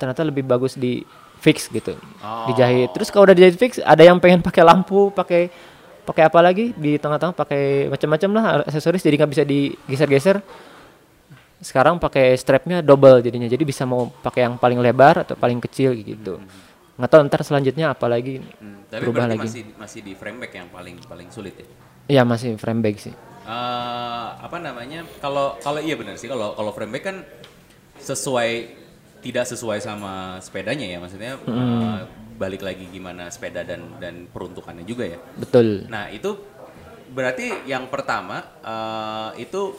ternyata 0.00 0.24
lebih 0.24 0.48
bagus 0.48 0.80
di 0.80 1.04
fix 1.44 1.68
gitu. 1.68 1.96
Oh. 2.24 2.48
Dijahit. 2.48 2.96
Terus 2.96 3.12
kalau 3.12 3.28
udah 3.28 3.36
dijahit 3.36 3.60
fix 3.60 3.76
ada 3.84 4.00
yang 4.00 4.16
pengen 4.16 4.40
pakai 4.40 4.64
lampu, 4.64 5.12
pakai 5.12 5.52
pakai 6.04 6.26
apa 6.26 6.40
lagi 6.40 6.72
di 6.74 6.96
tengah-tengah 6.96 7.36
pakai 7.36 7.86
macam-macam 7.92 8.30
lah 8.34 8.44
aksesoris 8.66 9.04
jadi 9.04 9.14
nggak 9.20 9.30
bisa 9.30 9.44
digeser-geser 9.46 10.42
sekarang 11.60 11.96
pakai 11.96 12.32
strapnya 12.34 12.80
double 12.80 13.20
jadinya. 13.20 13.44
Jadi 13.44 13.62
bisa 13.62 13.84
mau 13.84 14.08
pakai 14.10 14.44
yang 14.44 14.56
paling 14.56 14.78
lebar 14.78 15.22
atau 15.22 15.34
paling 15.34 15.60
kecil 15.60 15.92
gitu. 15.94 16.40
Nggak 16.96 17.08
tahu 17.08 17.20
ntar 17.26 17.40
selanjutnya 17.40 17.90
apa 17.90 18.06
lagi 18.06 18.40
Hmm, 18.60 18.84
Tapi 18.86 19.00
berubah 19.00 19.24
lagi. 19.26 19.40
masih 19.40 19.62
masih 19.74 20.00
di 20.00 20.12
frameback 20.12 20.52
yang 20.52 20.68
paling 20.68 20.96
paling 21.02 21.28
sulit 21.30 21.54
ya. 21.54 21.66
iya 22.10 22.22
masih 22.22 22.56
frame 22.56 22.80
bag 22.80 22.96
sih. 22.98 23.14
Eh, 23.42 24.28
apa 24.36 24.56
namanya? 24.58 25.04
Kalau 25.18 25.56
kalau 25.58 25.78
iya 25.78 25.94
benar 25.94 26.16
sih. 26.16 26.26
Kalau 26.26 26.52
kalau 26.52 26.72
frameback 26.72 27.04
kan 27.04 27.16
sesuai 27.96 28.50
tidak 29.20 29.44
sesuai 29.46 29.78
sama 29.78 30.12
sepedanya 30.40 30.84
ya. 30.86 30.98
Maksudnya 30.98 31.36
eh, 31.36 31.98
balik 32.34 32.60
lagi 32.60 32.88
gimana 32.88 33.28
sepeda 33.28 33.60
dan 33.62 33.96
dan 33.96 34.24
peruntukannya 34.26 34.84
juga 34.84 35.04
ya. 35.06 35.18
betul. 35.36 35.84
Nah 35.86 36.08
itu 36.08 36.36
berarti 37.10 37.64
yang 37.64 37.86
pertama 37.86 38.44
eh, 38.60 39.40
itu 39.40 39.76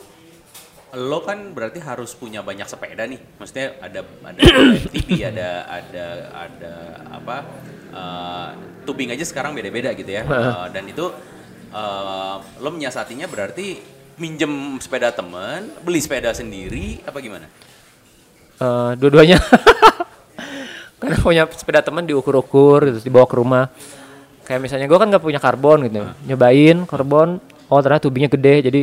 lo 0.98 1.24
kan 1.24 1.56
berarti 1.56 1.80
harus 1.80 2.12
punya 2.16 2.44
banyak 2.44 2.68
sepeda 2.68 3.08
nih. 3.08 3.20
Maksudnya 3.40 3.80
ada 3.80 4.02
ada 4.04 4.40
MTB, 4.76 5.10
ada 5.24 5.50
ada 5.68 6.06
ada 6.36 6.74
apa 7.12 7.38
eh, 7.92 8.50
tubing 8.84 9.12
aja 9.14 9.24
sekarang 9.24 9.56
beda-beda 9.56 9.96
gitu 9.96 10.12
ya. 10.12 10.28
Eh, 10.28 10.68
dan 10.76 10.84
itu 10.88 11.06
eh, 11.72 12.36
lo 12.42 12.70
menyiasatinya 12.72 13.26
berarti 13.32 13.80
minjem 14.20 14.78
sepeda 14.78 15.16
temen, 15.16 15.72
beli 15.82 16.04
sepeda 16.04 16.36
sendiri 16.36 17.00
apa 17.08 17.18
gimana? 17.24 17.48
Eh, 18.62 18.92
dua-duanya 19.00 19.42
karena 21.02 21.18
punya 21.18 21.44
sepeda 21.50 21.82
teman 21.82 22.06
diukur-ukur 22.06 22.94
terus 22.94 23.02
dibawa 23.02 23.26
ke 23.26 23.36
rumah 23.42 23.74
kayak 24.46 24.62
misalnya 24.62 24.86
gue 24.86 24.98
kan 25.02 25.10
nggak 25.10 25.26
punya 25.26 25.42
karbon 25.42 25.90
gitu 25.90 26.06
nyobain 26.30 26.86
karbon 26.86 27.42
oh 27.74 27.80
ternyata 27.82 28.06
tubingnya 28.06 28.30
gede 28.30 28.70
jadi 28.70 28.82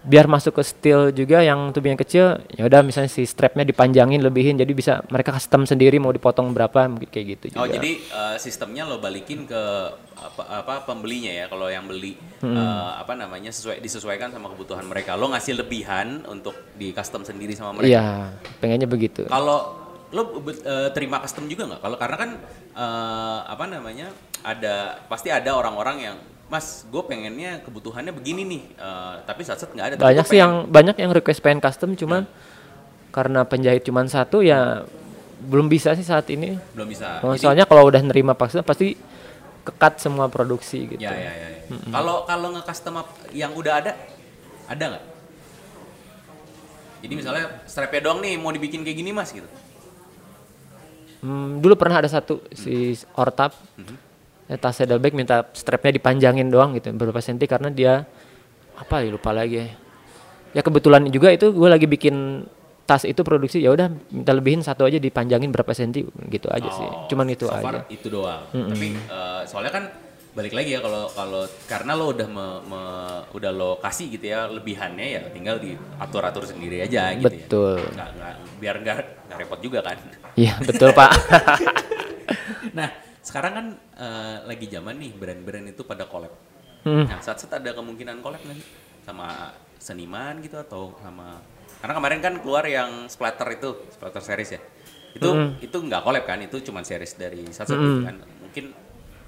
biar 0.00 0.24
masuk 0.24 0.56
ke 0.56 0.62
steel 0.64 1.12
juga 1.12 1.44
yang 1.44 1.76
tubingnya 1.76 2.00
kecil 2.00 2.40
ya 2.48 2.64
udah 2.64 2.80
misalnya 2.80 3.12
si 3.12 3.20
strapnya 3.22 3.68
dipanjangin 3.68 4.24
lebihin 4.24 4.56
jadi 4.56 4.72
bisa 4.72 5.04
mereka 5.12 5.36
custom 5.36 5.68
sendiri 5.68 6.00
mau 6.00 6.08
dipotong 6.08 6.56
berapa 6.56 6.88
mungkin 6.88 7.04
kayak 7.04 7.26
gitu 7.36 7.44
juga 7.52 7.60
Oh 7.60 7.68
jadi 7.68 7.90
eh, 8.00 8.36
sistemnya 8.40 8.88
lo 8.88 8.96
balikin 8.96 9.44
ke 9.44 9.62
apa, 10.16 10.64
apa 10.64 10.74
pembelinya 10.88 11.28
ya 11.28 11.46
kalau 11.46 11.68
yang 11.68 11.84
beli 11.84 12.16
Hmm. 12.40 12.56
eh, 12.56 12.92
apa 12.96 13.12
namanya 13.12 13.52
sesuai 13.52 13.84
disesuaikan 13.84 14.32
sama 14.32 14.48
kebutuhan 14.48 14.88
mereka 14.88 15.12
lo 15.12 15.28
ngasih 15.28 15.60
lebihan 15.60 16.24
untuk 16.24 16.56
di 16.72 16.88
custom 16.90 17.20
sendiri 17.20 17.52
sama 17.52 17.76
mereka. 17.76 17.92
iya 17.92 18.32
pengennya 18.56 18.88
begitu 18.88 19.28
Kalau 19.28 19.76
lo 20.10 20.22
eh, 20.48 20.88
terima 20.90 21.20
custom 21.20 21.44
juga 21.44 21.68
nggak? 21.68 21.80
Kalau 21.84 21.96
karena 22.00 22.16
kan 22.16 22.30
eh, 22.72 23.40
apa 23.46 23.64
namanya 23.68 24.08
ada 24.40 24.96
pasti 25.06 25.28
ada 25.28 25.52
orang-orang 25.52 25.96
yang 26.00 26.16
Mas, 26.50 26.82
gue 26.84 26.98
pengennya 27.00 27.62
kebutuhannya 27.62 28.10
begini 28.10 28.42
nih, 28.42 28.62
eh, 28.74 29.14
tapi 29.22 29.46
saat 29.46 29.62
nggak 29.62 29.86
ada. 29.86 29.94
Banyak 29.96 30.26
sih 30.26 30.34
pengen- 30.34 30.42
yang 30.42 30.52
banyak 30.66 30.96
yang 30.98 31.10
request 31.14 31.40
pengen 31.40 31.62
custom 31.62 31.94
cuman 31.94 32.26
karena 33.10 33.46
penjahit 33.46 33.82
cuman 33.82 34.06
satu 34.06 34.42
ya 34.42 34.82
belum 35.40 35.66
bisa 35.66 35.94
sih 35.94 36.02
saat 36.02 36.26
ini 36.28 36.58
belum 36.74 36.90
bisa. 36.90 37.22
Oh, 37.22 37.32
Jadi- 37.32 37.40
soalnya 37.40 37.64
kalau 37.64 37.86
udah 37.86 38.02
nerima 38.02 38.34
paksa 38.34 38.60
pasti 38.60 38.98
kekat 39.62 40.02
semua 40.02 40.26
produksi 40.26 40.90
gitu. 40.90 40.98
Ya 40.98 41.14
ya 41.14 41.30
ya. 41.30 41.48
ya. 41.54 41.58
Kalau 41.88 42.26
kalau 42.26 42.50
nge-custom 42.50 42.98
up 42.98 43.08
yang 43.30 43.54
udah 43.54 43.74
ada, 43.78 43.92
ada 44.66 44.84
nggak? 44.90 45.04
Jadi 47.00 47.12
misalnya 47.14 47.62
strapnya 47.64 48.00
doang 48.02 48.20
nih 48.20 48.34
mau 48.36 48.50
dibikin 48.50 48.82
kayak 48.82 48.98
gini 48.98 49.14
mas 49.14 49.30
gitu. 49.30 49.46
Hmm, 51.20 51.60
dulu 51.60 51.76
pernah 51.76 52.00
ada 52.00 52.08
satu 52.08 52.42
si 52.50 52.92
Ortap 53.14 53.54
Mhm. 53.76 54.09
Eh, 54.50 54.58
tas 54.58 54.74
saddlebag 54.74 55.14
minta 55.14 55.46
strapnya 55.52 55.94
dipanjangin 55.94 56.50
doang 56.50 56.74
gitu 56.74 56.90
beberapa 56.90 57.22
senti 57.22 57.46
karena 57.46 57.70
dia 57.70 58.02
apa 58.74 59.00
ya 59.00 59.08
lupa 59.08 59.30
lagi 59.30 59.56
ya. 59.56 59.66
Ya 60.50 60.60
kebetulan 60.60 61.06
juga 61.06 61.30
itu 61.30 61.48
gue 61.48 61.68
lagi 61.68 61.86
bikin 61.86 62.42
tas 62.82 63.06
itu 63.06 63.22
produksi 63.22 63.62
ya 63.62 63.70
udah 63.70 63.86
minta 64.10 64.34
lebihin 64.34 64.60
satu 64.60 64.82
aja 64.82 64.98
dipanjangin 64.98 65.48
berapa 65.48 65.70
senti 65.70 66.02
gitu 66.26 66.50
aja 66.50 66.66
sih. 66.68 66.82
Oh, 66.82 67.06
Cuman 67.06 67.30
itu 67.30 67.46
so 67.46 67.54
far 67.54 67.62
aja. 67.62 67.80
itu 67.86 68.10
doang. 68.10 68.42
Tapi 68.50 68.86
eh, 68.90 69.42
soalnya 69.46 69.70
kan 69.70 69.84
balik 70.30 70.54
lagi 70.54 70.74
ya 70.74 70.80
kalau 70.80 71.10
kalau 71.10 71.42
karena 71.66 71.92
lo 71.94 72.10
udah 72.10 72.26
me- 72.26 72.62
me- 72.64 73.22
udah 73.30 73.50
lo 73.50 73.70
kasih 73.78 74.10
gitu 74.10 74.26
ya 74.26 74.46
lebihannya 74.46 75.06
ya 75.08 75.20
tinggal 75.28 75.58
diatur 75.58 76.22
atur 76.22 76.44
sendiri 76.46 76.78
aja 76.80 77.14
gitu 77.14 77.30
Betul. 77.30 77.78
ya. 77.78 77.90
Nggak, 77.94 78.08
nggak, 78.14 78.34
biar 78.58 78.76
nggak 78.78 78.96
nggak 79.26 79.38
repot 79.38 79.60
juga 79.60 79.78
kan. 79.82 79.96
Iya 80.34 80.54
betul 80.62 80.90
pak. 80.90 81.10
nah 82.78 82.88
sekarang 83.30 83.52
kan 83.54 83.66
eh, 83.94 84.36
lagi 84.42 84.66
zaman 84.66 84.98
nih 84.98 85.14
brand-brand 85.14 85.66
itu 85.70 85.86
pada 85.86 86.10
collab. 86.10 86.34
Hmm. 86.82 87.06
Nah 87.06 87.22
saat 87.22 87.38
saat 87.38 87.62
ada 87.62 87.70
kemungkinan 87.70 88.18
collab 88.18 88.42
nanti 88.42 88.66
sama 89.06 89.54
seniman 89.78 90.42
gitu 90.42 90.58
atau 90.58 90.98
sama 90.98 91.38
karena 91.80 91.94
kemarin 91.96 92.20
kan 92.20 92.34
keluar 92.42 92.66
yang 92.66 93.06
splatter 93.06 93.46
itu 93.54 93.70
splatter 93.94 94.18
series 94.18 94.50
ya. 94.58 94.60
Itu 95.14 95.30
itu 95.62 95.76
nggak 95.78 96.02
collab 96.02 96.24
kan 96.26 96.42
itu 96.42 96.58
cuma 96.66 96.82
series 96.82 97.14
dari 97.14 97.46
satu 97.54 97.78
gitu 97.78 97.98
kan. 98.02 98.18
Mungkin 98.42 98.64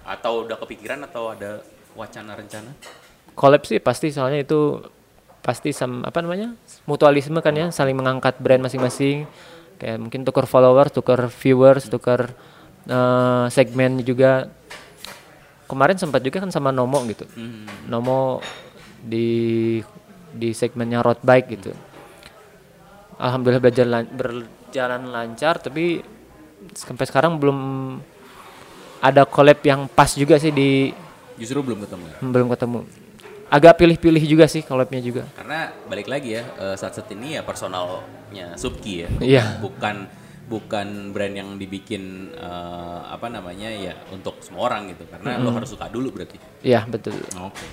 atau 0.03 0.51
udah 0.51 0.59
kepikiran 0.59 1.07
atau 1.07 1.31
ada 1.31 1.63
wacana 1.95 2.35
rencana? 2.35 2.75
Collab 3.39 3.63
sih 3.65 3.79
pasti. 3.79 4.11
Soalnya 4.11 4.43
itu 4.43 4.83
pasti 5.43 5.75
sam 5.75 6.07
apa 6.07 6.23
namanya 6.23 6.55
mutualisme 6.87 7.43
kan 7.43 7.55
ya 7.55 7.71
saling 7.71 7.95
mengangkat 7.95 8.37
brand 8.43 8.67
masing-masing. 8.67 9.31
Kayak 9.79 9.99
mungkin 9.99 10.23
tukar 10.23 10.47
followers, 10.47 10.91
tukar 10.95 11.31
viewers, 11.31 11.87
tukar 11.91 12.35
eh, 12.85 13.45
segmen 13.49 14.01
juga 14.01 14.51
kemarin 15.67 15.97
sempat 15.97 16.21
juga 16.21 16.41
kan 16.41 16.51
sama 16.51 16.69
Nomo 16.69 17.01
gitu. 17.07 17.25
Hmm. 17.33 17.65
Nomo 17.87 18.43
di 19.01 19.81
di 20.33 20.51
segmennya 20.53 21.01
road 21.01 21.21
bike 21.21 21.49
gitu. 21.51 21.73
Alhamdulillah 23.17 23.63
berjalan 23.63 24.05
berjalan 24.11 25.03
lancar 25.09 25.59
tapi 25.59 26.03
sampai 26.75 27.05
sekarang 27.07 27.39
belum 27.39 27.59
ada 28.99 29.27
collab 29.27 29.59
yang 29.63 29.87
pas 29.87 30.15
juga 30.15 30.39
sih 30.39 30.51
di 30.51 30.91
justru 31.35 31.59
belum 31.63 31.83
ketemu 31.83 32.05
ya 32.07 32.17
belum 32.23 32.49
ketemu. 32.51 32.81
Agak 33.53 33.77
pilih-pilih 33.77 34.25
juga 34.25 34.49
sih 34.49 34.65
collabnya 34.65 34.97
juga. 35.05 35.29
karena 35.37 35.69
balik 35.85 36.09
lagi 36.09 36.41
ya 36.41 36.43
eh, 36.57 36.73
saat 36.73 36.97
saat 36.97 37.13
ini 37.13 37.37
ya 37.37 37.45
personalnya 37.45 38.57
Subki 38.57 39.05
ya 39.05 39.09
Iya. 39.21 39.45
bukan 39.61 40.09
bukan 40.53 41.17
brand 41.17 41.33
yang 41.33 41.57
dibikin 41.57 42.29
eh, 42.37 43.01
apa 43.09 43.33
namanya 43.33 43.73
ya 43.73 43.97
untuk 44.13 44.45
semua 44.45 44.69
orang 44.69 44.93
gitu 44.93 45.09
karena 45.09 45.41
lo 45.41 45.49
harus 45.57 45.73
suka 45.73 45.89
dulu 45.89 46.13
berarti 46.13 46.37
Iya 46.61 46.85
betul. 46.85 47.17
Oke. 47.41 47.65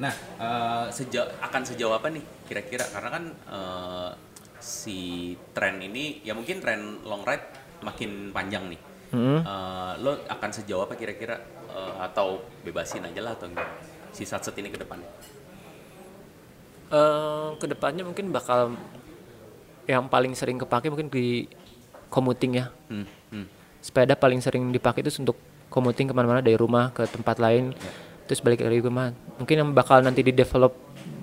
Nah, 0.00 0.14
eh, 0.40 0.86
sejauh 0.88 1.28
akan 1.44 1.62
sejauh 1.68 1.92
apa 1.92 2.08
nih 2.08 2.24
kira-kira? 2.48 2.88
Karena 2.88 3.10
kan 3.12 3.24
eh, 3.28 4.10
si 4.56 5.32
tren 5.52 5.76
ini 5.84 6.24
ya 6.24 6.32
mungkin 6.32 6.64
tren 6.64 7.04
long 7.04 7.20
ride 7.28 7.44
makin 7.84 8.32
panjang 8.32 8.72
nih. 8.72 8.80
Hmm. 9.12 9.44
Eh, 9.44 9.92
lo 10.00 10.24
akan 10.24 10.50
sejauh 10.50 10.88
apa 10.88 10.96
kira-kira? 10.96 11.36
Eh, 11.68 11.94
atau 12.00 12.40
bebasin 12.64 13.04
aja 13.04 13.20
lah 13.20 13.36
atau 13.36 13.52
enggak? 13.52 13.68
Si 14.16 14.24
satset 14.24 14.56
ini 14.56 14.72
ke 14.72 14.80
depannya. 14.80 15.08
Eh 16.88 17.48
ke 17.60 17.66
depannya 17.68 18.02
mungkin 18.08 18.32
bakal 18.32 18.72
yang 19.86 20.06
paling 20.06 20.32
sering 20.34 20.58
kepake 20.58 20.88
mungkin 20.88 21.10
di 21.10 21.46
commuting 22.08 22.62
ya. 22.62 22.66
Hmm, 22.86 23.06
hmm. 23.32 23.46
Sepeda 23.82 24.14
paling 24.14 24.38
sering 24.38 24.70
dipakai 24.70 25.02
itu 25.02 25.10
untuk 25.22 25.34
commuting 25.66 26.06
ke 26.06 26.14
mana-mana 26.14 26.44
dari 26.44 26.54
rumah 26.54 26.92
ke 26.94 27.02
tempat 27.08 27.40
lain. 27.40 27.74
Terus 28.28 28.38
balik 28.38 28.62
dari 28.62 28.78
rumah. 28.78 29.10
Mungkin 29.40 29.56
yang 29.58 29.70
bakal 29.74 30.04
nanti 30.04 30.22
di 30.22 30.30
develop 30.30 30.76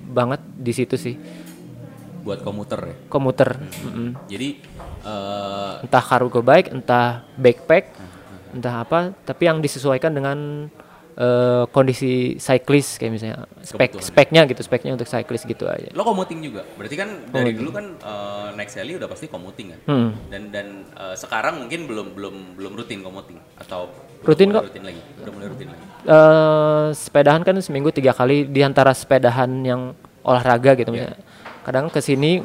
banget 0.10 0.41
di 0.58 0.74
situ 0.74 0.98
sih 0.98 1.15
Buat 2.26 2.43
komuter 2.43 2.82
ya. 2.84 2.95
komuter. 3.08 3.50
Mm-mm. 3.86 4.17
Jadi 4.28 4.60
eh, 5.06 5.74
Entah 5.86 6.04
cargo 6.04 6.43
bike, 6.43 6.76
entah 6.76 7.24
backpack, 7.39 7.95
entah 8.52 8.84
apa. 8.84 9.15
Tapi 9.24 9.48
yang 9.48 9.63
disesuaikan 9.63 10.12
dengan 10.12 10.67
eh, 11.15 11.63
kondisi 11.69 12.12
cyclist 12.36 12.98
kayak 12.98 13.12
misalnya 13.12 13.38
spek 13.60 13.93
Kebutuhan. 13.93 14.06
speknya 14.06 14.41
gitu, 14.45 14.62
speknya 14.62 14.91
untuk 14.93 15.06
cyclist 15.06 15.43
gitu 15.43 15.65
aja. 15.65 15.89
lo 15.89 16.04
commuting 16.04 16.39
juga. 16.41 16.62
Berarti 16.74 16.95
kan 16.95 17.10
dari 17.30 17.52
dulu 17.52 17.69
kan 17.72 17.86
eh, 17.95 18.48
naik 18.54 18.69
Sally 18.69 18.93
udah 18.93 19.06
pasti 19.06 19.26
commuting 19.26 19.74
kan. 19.74 19.80
Hmm. 19.86 20.10
Dan 20.28 20.41
dan 20.50 20.67
eh, 20.91 21.15
sekarang 21.15 21.60
mungkin 21.60 21.86
belum 21.86 22.08
belum 22.13 22.36
belum 22.56 22.72
rutin 22.76 23.00
commuting 23.00 23.39
atau 23.58 23.89
Rutin 24.19 24.52
kok. 24.52 24.67
Rutin 24.67 24.84
lagi. 24.84 25.00
Udah 25.17 25.32
mulai 25.32 25.48
rutin 25.48 25.67
lagi. 25.69 25.84
eh 26.04 26.88
sepedahan 26.93 27.39
kan 27.39 27.56
seminggu 27.60 27.88
tiga 27.89 28.12
kali 28.12 28.43
di 28.43 28.60
antara 28.60 28.91
sepedahan 28.91 29.48
yang 29.63 29.95
olahraga 30.22 30.76
gitu 30.76 30.91
misalnya. 30.91 31.15
Kadang 31.63 31.88
ke 31.88 32.00
sini 32.00 32.43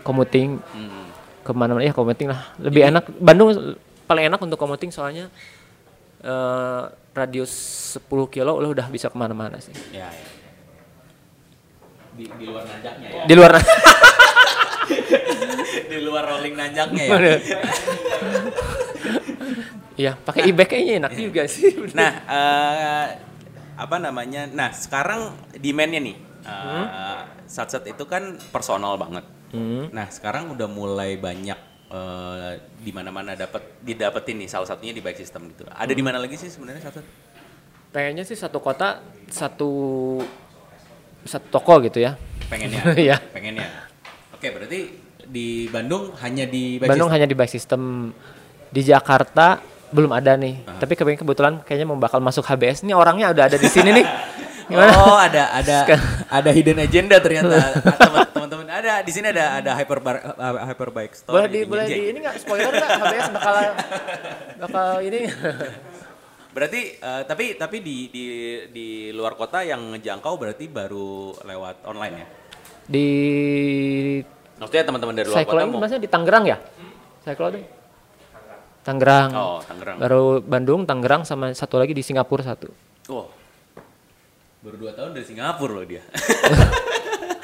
commuting 0.00 0.56
Hmm. 0.64 1.12
ke 1.40 1.52
mana-mana 1.52 1.82
ya 1.82 1.92
commuting 1.92 2.28
lah. 2.28 2.52
Lebih 2.56 2.88
enak 2.88 3.04
Bandung 3.18 3.52
paling 4.04 4.24
enak 4.26 4.40
untuk 4.40 4.56
commuting 4.56 4.88
soalnya 4.88 5.28
eh 6.18 6.82
radius 7.18 7.52
10 7.98 8.06
kilo 8.30 8.62
lo 8.62 8.68
udah 8.70 8.86
bisa 8.86 9.10
ke 9.10 9.16
mana-mana 9.18 9.58
sih. 9.58 9.74
Ya, 9.90 10.06
ya. 10.06 10.26
Di, 12.14 12.24
di 12.26 12.44
luar 12.46 12.64
nanjaknya 12.66 13.08
ya. 13.10 13.22
Di 13.26 13.34
luar 13.34 13.50
di 15.90 15.98
luar 16.02 16.24
rolling 16.26 16.54
nanjaknya 16.54 17.04
ya. 17.04 17.18
Iya, 19.98 20.12
pakai 20.14 20.46
e-bike 20.54 20.70
kayaknya 20.78 20.94
enak 21.02 21.12
juga 21.18 21.42
sih. 21.50 21.74
nah, 21.98 22.10
eh, 22.22 23.06
apa 23.74 23.96
namanya? 23.98 24.46
Nah, 24.46 24.70
sekarang 24.70 25.34
demandnya 25.58 25.98
nih. 25.98 26.16
eh, 26.46 27.18
Satset 27.50 27.82
itu 27.90 28.06
kan 28.06 28.38
personal 28.54 28.94
banget. 28.94 29.26
Hmm. 29.50 29.90
Nah, 29.90 30.06
sekarang 30.12 30.54
udah 30.54 30.68
mulai 30.70 31.18
banyak 31.18 31.56
eh, 31.92 32.52
di 32.80 32.90
mana-mana 32.92 33.32
dapat 33.34 33.80
didapetin 33.80 34.44
nih 34.44 34.48
salah 34.48 34.68
satunya 34.68 34.92
di 34.92 35.00
bike 35.00 35.18
system 35.18 35.48
gitu. 35.52 35.64
Ada 35.68 35.92
di 35.92 36.02
mana 36.04 36.20
lagi 36.20 36.36
sih 36.36 36.48
sebenarnya 36.52 36.82
Satset? 36.84 37.06
Pengennya 37.88 38.24
sih 38.28 38.36
satu 38.36 38.60
kota 38.60 39.00
satu 39.32 39.70
satu 41.24 41.46
toko 41.48 41.80
gitu 41.84 42.00
ya. 42.00 42.16
Pengennya. 42.48 42.80
Iya. 43.08 43.16
pengennya. 43.32 43.68
Oke, 44.32 44.54
berarti 44.54 44.80
di 45.28 45.68
Bandung 45.68 46.16
hanya 46.24 46.48
di 46.48 46.80
bike 46.80 46.88
Bandung 46.88 47.08
system? 47.08 47.16
hanya 47.16 47.26
di 47.28 47.36
bike 47.36 47.52
system. 47.52 47.82
Di 48.68 48.80
Jakarta 48.84 49.60
belum 49.88 50.12
ada 50.12 50.36
nih. 50.36 50.64
Tapi 50.76 50.92
kebetulan 50.92 51.20
kebetulan 51.20 51.54
kayaknya 51.64 51.86
mau 51.88 51.96
bakal 51.96 52.20
masuk 52.20 52.44
HBS. 52.44 52.84
Ini 52.84 52.92
orangnya 52.92 53.32
udah 53.32 53.44
ada 53.48 53.56
di 53.56 53.68
sini 53.68 53.90
nih. 53.92 54.06
Gimana? 54.68 54.92
Oh, 55.00 55.16
ada 55.16 55.48
ada 55.56 55.76
ada 56.28 56.50
hidden 56.52 56.76
agenda 56.76 57.16
ternyata. 57.24 57.56
Teman-teman 58.04 58.47
ada 58.98 59.06
di 59.06 59.12
sini 59.14 59.26
ada 59.30 59.62
ada 59.62 59.72
hyper 59.78 59.98
bar, 60.02 60.16
uh, 60.34 60.66
hyper 60.66 60.90
bike 60.90 61.14
store. 61.14 61.34
boleh 61.38 61.48
di 61.48 61.60
boleh 61.62 61.86
di 61.86 62.02
ini 62.10 62.18
nggak 62.18 62.36
spoiler 62.42 62.72
nggak 62.74 62.90
HBS 62.98 63.28
bakal 63.30 63.56
bakal 64.58 64.88
ini 65.06 65.20
Berarti 66.48 66.98
eh, 66.98 67.22
tapi 67.22 67.54
tapi 67.54 67.78
di 67.78 68.10
di 68.10 68.24
di 68.74 68.88
luar 69.14 69.38
kota 69.38 69.62
yang 69.62 69.94
ngejangkau 69.94 70.34
berarti 70.34 70.66
baru 70.66 71.30
lewat 71.46 71.86
online 71.86 72.14
ya. 72.18 72.26
di 72.88 73.08
Maksudnya 74.58 74.84
teman-teman 74.90 75.14
dari 75.14 75.28
luar 75.30 75.38
Cyclo 75.38 75.54
kota 75.54 75.66
mau. 75.70 75.78
maksudnya 75.78 76.02
di 76.02 76.10
Tangerang 76.10 76.44
ya? 76.50 76.58
Cyclo 77.22 77.46
deh. 77.54 77.64
Tangerang. 78.82 79.30
Oh, 79.38 79.60
Tangerang. 79.62 79.96
Baru 80.02 80.42
Bandung, 80.42 80.82
Tangerang 80.82 81.22
sama 81.22 81.54
satu 81.54 81.78
lagi 81.78 81.94
di 81.94 82.02
Singapura 82.02 82.42
satu. 82.42 82.66
Oh. 83.12 83.30
Baru 84.64 84.76
dua 84.82 84.96
tahun 84.98 85.14
dari 85.14 85.26
Singapura 85.30 85.78
loh 85.78 85.86
dia. 85.86 86.02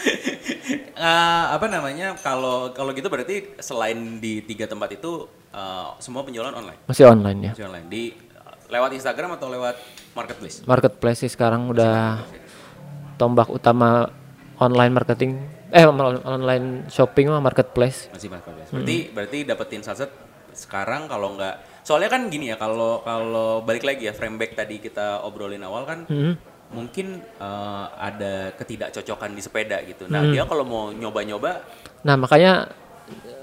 Eh, 0.94 1.44
apa 1.50 1.66
namanya? 1.68 2.14
Kalau 2.22 2.70
kalau 2.70 2.94
gitu 2.94 3.10
berarti 3.10 3.58
selain 3.58 4.22
di 4.22 4.40
tiga 4.46 4.64
tempat 4.64 4.94
itu 4.94 5.26
eh, 5.50 5.88
semua 6.00 6.22
penjualan 6.24 6.54
online. 6.54 6.80
Masih 6.86 7.04
online 7.10 7.38
ya. 7.50 7.52
Masih 7.52 7.66
online 7.68 7.88
di 7.90 8.02
lewat 8.70 8.90
Instagram 8.96 9.36
atau 9.36 9.50
lewat 9.52 9.76
marketplace? 10.16 10.62
Marketplace 10.64 11.26
sih 11.26 11.30
sekarang 11.30 11.68
udah 11.68 12.22
tombak 13.20 13.50
utama 13.50 14.08
online 14.56 14.92
marketing 14.94 15.36
eh 15.74 15.84
on- 15.84 16.22
online 16.22 16.86
shopping 16.88 17.28
mah 17.28 17.42
marketplace. 17.42 18.08
Masih 18.14 18.30
marketplace. 18.30 18.70
Berarti 18.70 18.96
berarti 19.10 19.38
dapetin 19.44 19.82
saset 19.82 20.08
sekarang 20.54 21.10
kalau 21.10 21.34
nggak 21.34 21.82
soalnya 21.82 22.08
kan 22.08 22.30
gini 22.30 22.48
ya 22.48 22.56
kalau 22.56 23.02
kalau 23.02 23.60
balik 23.60 23.82
lagi 23.82 24.06
ya 24.06 24.14
frame 24.14 24.38
back 24.38 24.54
tadi 24.54 24.78
kita 24.78 25.26
obrolin 25.26 25.60
awal 25.66 25.82
kan 25.84 26.06
mungkin 26.74 27.22
eh, 27.22 27.86
ada 27.94 28.50
ketidakcocokan 28.58 29.30
di 29.32 29.40
sepeda 29.40 29.78
gitu. 29.86 30.10
Nah 30.10 30.26
dia 30.26 30.42
kalau 30.44 30.66
mau 30.66 30.90
nyoba-nyoba 30.90 31.62
Nah, 32.04 32.20
makanya 32.20 32.68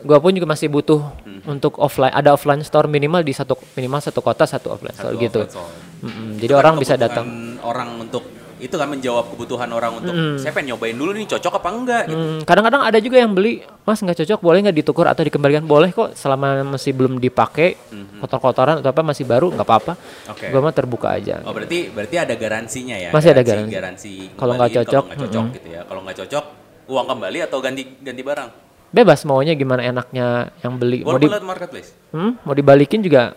gua 0.06 0.18
pun 0.22 0.34
juga 0.34 0.50
masih 0.50 0.70
butuh 0.70 1.02
untuk 1.46 1.78
offline 1.78 2.14
ada 2.14 2.34
offline 2.34 2.62
store 2.66 2.90
minimal 2.90 3.22
di 3.22 3.34
satu 3.34 3.54
minimal 3.78 4.02
satu 4.02 4.22
kota 4.22 4.46
satu 4.50 4.74
offline 4.74 4.94
store 4.94 5.14
satu 5.14 5.22
gitu. 5.22 5.42
offline 5.46 5.54
store. 5.54 5.74
Mm-mm, 6.02 6.30
jadi 6.42 6.54
orang 6.58 6.74
bisa 6.82 6.98
datang. 6.98 7.26
orang 7.62 8.02
untuk 8.02 8.26
itu 8.62 8.76
kan 8.78 8.86
menjawab 8.86 9.34
kebutuhan 9.34 9.70
orang 9.74 9.98
untuk 9.98 10.14
saya 10.38 10.54
pengen 10.54 10.78
nyobain 10.78 10.94
dulu 10.94 11.12
nih 11.18 11.26
cocok 11.26 11.54
apa 11.58 11.70
enggak 11.74 12.04
gitu. 12.14 12.22
Hmm, 12.22 12.40
kadang-kadang 12.46 12.82
ada 12.86 13.00
juga 13.02 13.18
yang 13.18 13.34
beli, 13.34 13.66
mas 13.82 13.98
nggak 13.98 14.22
cocok, 14.22 14.40
boleh 14.40 14.60
nggak 14.70 14.78
ditukar 14.78 15.10
atau 15.10 15.26
dikembalikan? 15.26 15.66
Boleh 15.66 15.90
kok, 15.90 16.14
selama 16.14 16.62
masih 16.78 16.94
belum 16.94 17.18
dipakai, 17.18 17.74
kotor-kotoran 18.22 18.86
atau 18.86 18.94
apa 18.94 19.02
masih 19.02 19.26
baru 19.26 19.50
nggak 19.50 19.66
apa-apa. 19.66 19.94
Oke. 20.30 20.54
Gua 20.54 20.62
mah 20.62 20.74
terbuka 20.78 21.18
aja. 21.18 21.42
Oh 21.42 21.52
berarti 21.52 21.90
berarti 21.90 22.16
ada 22.22 22.38
garansinya 22.38 22.96
ya? 22.96 23.10
Masih 23.10 23.34
ada 23.34 23.42
garansi. 23.42 23.74
Garansi 23.74 24.14
Kalau 24.38 24.54
nggak 24.56 24.72
cocok, 24.78 25.04
kalau 25.10 25.22
cocok 25.26 25.46
gitu 25.58 25.68
ya. 25.74 25.82
Kalau 25.90 26.02
nggak 26.06 26.18
cocok 26.22 26.46
uang 26.92 27.08
kembali 27.10 27.40
atau 27.50 27.58
ganti 27.58 27.84
ganti 27.98 28.22
barang. 28.22 28.50
Bebas 28.92 29.24
maunya 29.24 29.56
gimana 29.56 29.88
enaknya 29.88 30.52
yang 30.60 30.76
beli. 30.76 31.08
Mau, 31.08 31.16
di, 31.16 31.32
marketplace. 31.32 31.96
hmm, 32.12 32.44
mau 32.44 32.52
dibalikin 32.52 33.00
juga 33.00 33.32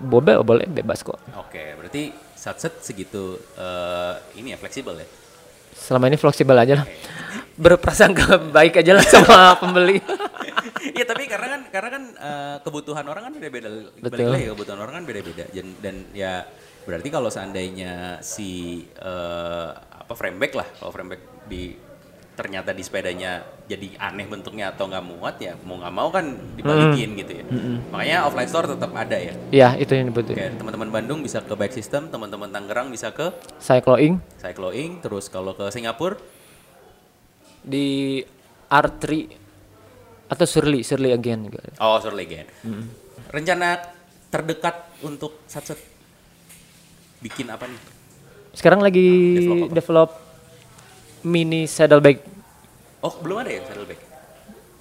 boleh, 0.00 0.40
boleh 0.40 0.64
bebas 0.64 1.04
kok. 1.04 1.20
Oke, 1.36 1.76
berarti 1.76 2.23
satset 2.44 2.76
segitu 2.84 3.40
eh, 3.56 4.14
ini 4.36 4.52
ya 4.52 4.60
fleksibel 4.60 5.00
ya. 5.00 5.08
Selama 5.72 6.12
ini 6.12 6.20
fleksibel 6.20 6.52
aja 6.52 6.84
lah. 6.84 6.86
Berprasangka 7.56 8.36
baik 8.52 8.84
aja 8.84 8.92
lah 8.92 9.06
sama 9.08 9.38
pembeli. 9.64 10.04
Iya 10.92 11.08
tapi 11.08 11.24
karena 11.24 11.56
kan 11.56 11.60
karena 11.72 11.88
kan 11.88 12.04
eh, 12.12 12.56
kebutuhan 12.60 13.08
orang 13.08 13.32
kan 13.32 13.32
beda-beda. 13.40 13.68
Balik 13.72 14.12
Betul. 14.12 14.28
lagi 14.28 14.46
kebutuhan 14.52 14.78
orang 14.84 14.94
kan 15.00 15.04
beda-beda. 15.08 15.44
Dan, 15.48 15.66
dan 15.80 15.96
ya 16.12 16.44
berarti 16.84 17.08
kalau 17.08 17.32
seandainya 17.32 18.20
si 18.20 18.84
eh, 19.00 19.70
apa 20.04 20.12
frameback 20.12 20.52
lah, 20.52 20.68
kalau 20.76 20.92
frameback 20.92 21.48
di 21.48 21.72
ternyata 22.34 22.74
di 22.74 22.82
sepedanya 22.82 23.46
jadi 23.70 23.94
aneh 24.10 24.26
bentuknya 24.26 24.74
atau 24.74 24.90
nggak 24.90 25.04
muat 25.06 25.38
ya 25.38 25.54
mau 25.62 25.78
nggak 25.78 25.94
mau 25.94 26.10
kan 26.10 26.34
dibalikin 26.58 27.14
gitu 27.14 27.32
ya. 27.40 27.44
Makanya 27.94 28.16
offline 28.26 28.50
store 28.50 28.74
tetap 28.74 28.90
ada 28.90 29.16
ya. 29.16 29.34
ya 29.54 29.68
itu 29.78 29.94
yang 29.94 30.10
dibutuhin. 30.10 30.36
Kayak 30.36 30.52
teman-teman 30.58 30.88
Bandung 30.90 31.22
bisa 31.22 31.40
ke 31.40 31.54
Bike 31.54 31.72
System, 31.72 32.10
teman-teman 32.10 32.50
Tangerang 32.50 32.90
bisa 32.90 33.14
ke 33.14 33.30
Cycloing 33.62 34.18
Cycloing, 34.42 34.98
terus 34.98 35.30
kalau 35.30 35.54
ke 35.54 35.70
Singapura 35.70 36.18
di 37.64 38.20
R3 38.68 39.04
atau 40.28 40.46
Surly, 40.46 40.82
Surly 40.82 41.14
again 41.14 41.46
juga. 41.46 41.62
Oh, 41.78 41.96
Sur 42.02 42.12
Legend. 42.12 42.50
Rencana 43.30 43.78
terdekat 44.28 44.90
untuk 45.06 45.46
satset 45.46 45.78
bikin 47.22 47.48
apa 47.48 47.70
nih? 47.70 47.80
Sekarang 48.54 48.82
lagi 48.82 49.38
Develop 49.38 49.70
apa? 49.70 49.74
develop 49.74 50.10
mini 51.24 51.64
saddlebag 51.66 52.20
Oh, 53.00 53.12
belum 53.18 53.36
ada 53.38 53.50
ya 53.50 53.60
saddlebag? 53.62 54.00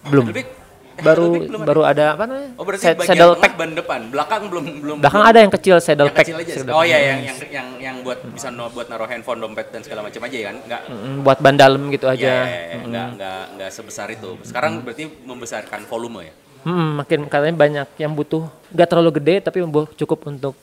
belum. 0.06 0.26
Saddlebag? 0.26 0.48
Eh, 0.94 1.02
Baru 1.02 1.26
ada? 1.42 1.58
baru 1.66 1.82
ada 1.84 2.04
apa 2.14 2.24
namanya? 2.24 2.50
Oh, 2.54 2.64
berarti 2.64 2.86
Sad- 2.86 3.02
saddle 3.02 3.34
pack. 3.36 3.58
ban 3.58 3.74
depan, 3.74 4.00
belakang 4.08 4.46
belum 4.46 4.66
belum. 4.78 4.98
Belakang 5.02 5.20
belum- 5.20 5.32
ada 5.34 5.40
yang 5.42 5.52
kecil 5.52 5.76
saddle 5.80 6.06
yang 6.06 6.14
pack. 6.14 6.24
kecil 6.24 6.38
aja. 6.38 6.54
Saddle 6.54 6.72
Oh 6.72 6.84
iya, 6.86 6.98
yang 7.02 7.20
yang 7.26 7.38
yang 7.50 7.68
yang 7.82 7.96
buat 8.00 8.22
bisa 8.24 8.48
no, 8.48 8.70
buat 8.70 8.88
naruh 8.88 9.10
handphone, 9.10 9.42
dompet 9.42 9.74
dan 9.74 9.82
segala 9.82 10.06
macam 10.06 10.22
aja 10.22 10.38
ya 10.38 10.46
kan? 10.46 10.58
Enggak. 10.62 10.82
Mm, 10.88 11.16
buat 11.20 11.38
ban 11.42 11.56
dalam 11.58 11.82
gitu 11.90 12.06
Ya, 12.06 12.14
aja. 12.14 12.30
ya, 12.30 12.46
ya, 12.46 12.78
enggak 12.80 13.08
enggak 13.10 13.42
enggak 13.50 13.70
sebesar 13.74 14.08
itu. 14.08 14.38
Sekarang 14.40 14.80
berarti 14.80 15.10
membesarkan 15.26 15.82
volume 15.84 16.20
ya. 16.24 16.34
Hmm, 16.62 16.96
makin 16.96 17.26
katanya 17.26 17.56
banyak 17.58 17.88
yang 17.98 18.14
butuh 18.14 18.46
nggak 18.70 18.88
terlalu 18.88 19.12
gede 19.18 19.36
tapi 19.42 19.66
cukup 19.98 20.30
untuk 20.30 20.54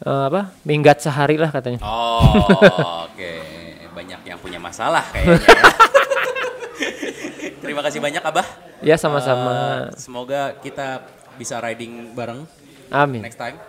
eh, 0.00 0.24
apa 0.26 0.50
minggat 0.64 0.98
sehari 0.98 1.38
lah 1.38 1.48
katanya. 1.48 1.78
Oh, 1.80 2.20
oke. 3.06 3.32
Banyak 3.90 4.20
yang 4.24 4.38
punya 4.38 4.62
masalah 4.62 5.02
kayaknya. 5.10 5.40
ya. 5.40 5.64
Terima 7.60 7.84
kasih 7.84 8.00
banyak 8.00 8.22
Abah. 8.24 8.46
Ya 8.80 8.96
sama-sama. 8.96 9.88
Eh, 9.92 10.00
semoga 10.00 10.56
kita 10.58 11.04
bisa 11.36 11.60
riding 11.60 12.16
bareng 12.16 12.48
Amin. 12.88 13.20
next 13.22 13.38
time. 13.38 13.60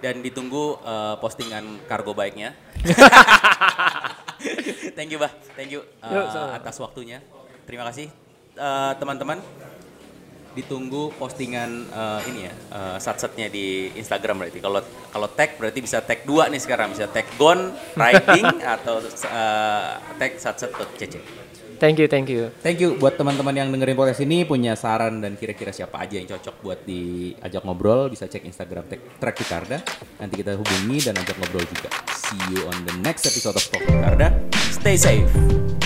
Dan 0.00 0.22
ditunggu 0.22 0.78
eh, 0.80 1.14
postingan 1.20 1.84
kargo 1.86 2.16
bike-nya. 2.16 2.54
Thank 4.96 5.14
you, 5.14 5.18
Bah. 5.18 5.30
Thank 5.54 5.74
you 5.74 5.82
eh, 5.82 6.14
Yuk, 6.14 6.24
atas 6.54 6.78
waktunya. 6.78 7.20
Terima 7.66 7.84
kasih 7.86 8.10
Eh, 8.58 8.92
teman-teman. 8.98 9.38
Ditunggu 10.58 11.14
postingan 11.14 11.86
eh, 11.86 12.20
ini 12.26 12.50
ya, 12.50 12.54
satsetnya 12.98 13.46
di 13.46 13.94
Instagram 13.94 14.42
berarti. 14.42 14.58
Kalau 14.58 14.82
kalau 15.08 15.28
tag 15.32 15.56
berarti 15.56 15.80
bisa 15.80 16.00
tag 16.00 16.22
dua 16.24 16.46
nih 16.48 16.60
sekarang, 16.60 16.92
bisa 16.92 17.08
tag 17.08 17.26
Gon 17.36 17.72
riding 18.00 18.46
atau 18.60 19.00
eh, 19.02 19.90
tag 20.16 20.32
satset.cc. 20.36 21.16
Thank 21.78 22.02
you, 22.02 22.10
thank 22.10 22.26
you. 22.26 22.50
Thank 22.58 22.82
you 22.82 22.98
buat 22.98 23.14
teman-teman 23.14 23.54
yang 23.54 23.70
dengerin 23.70 23.94
podcast 23.94 24.18
ini 24.26 24.42
punya 24.42 24.74
saran 24.74 25.22
dan 25.22 25.38
kira-kira 25.38 25.70
siapa 25.70 26.02
aja 26.02 26.18
yang 26.18 26.26
cocok 26.26 26.58
buat 26.58 26.82
diajak 26.82 27.62
ngobrol 27.62 28.10
bisa 28.10 28.26
cek 28.26 28.42
Instagram 28.42 28.90
Tek- 28.90 29.22
Trek 29.22 29.38
Picarda. 29.38 29.78
Nanti 30.18 30.34
kita 30.42 30.58
hubungi 30.58 30.98
dan 31.06 31.14
ajak 31.14 31.38
ngobrol 31.38 31.62
juga. 31.70 31.94
See 32.18 32.42
you 32.50 32.66
on 32.66 32.82
the 32.82 32.98
next 32.98 33.30
episode 33.30 33.54
of 33.54 33.62
Talk 33.70 33.86
Picarda. 33.86 34.34
Stay 34.74 34.98
safe. 34.98 35.77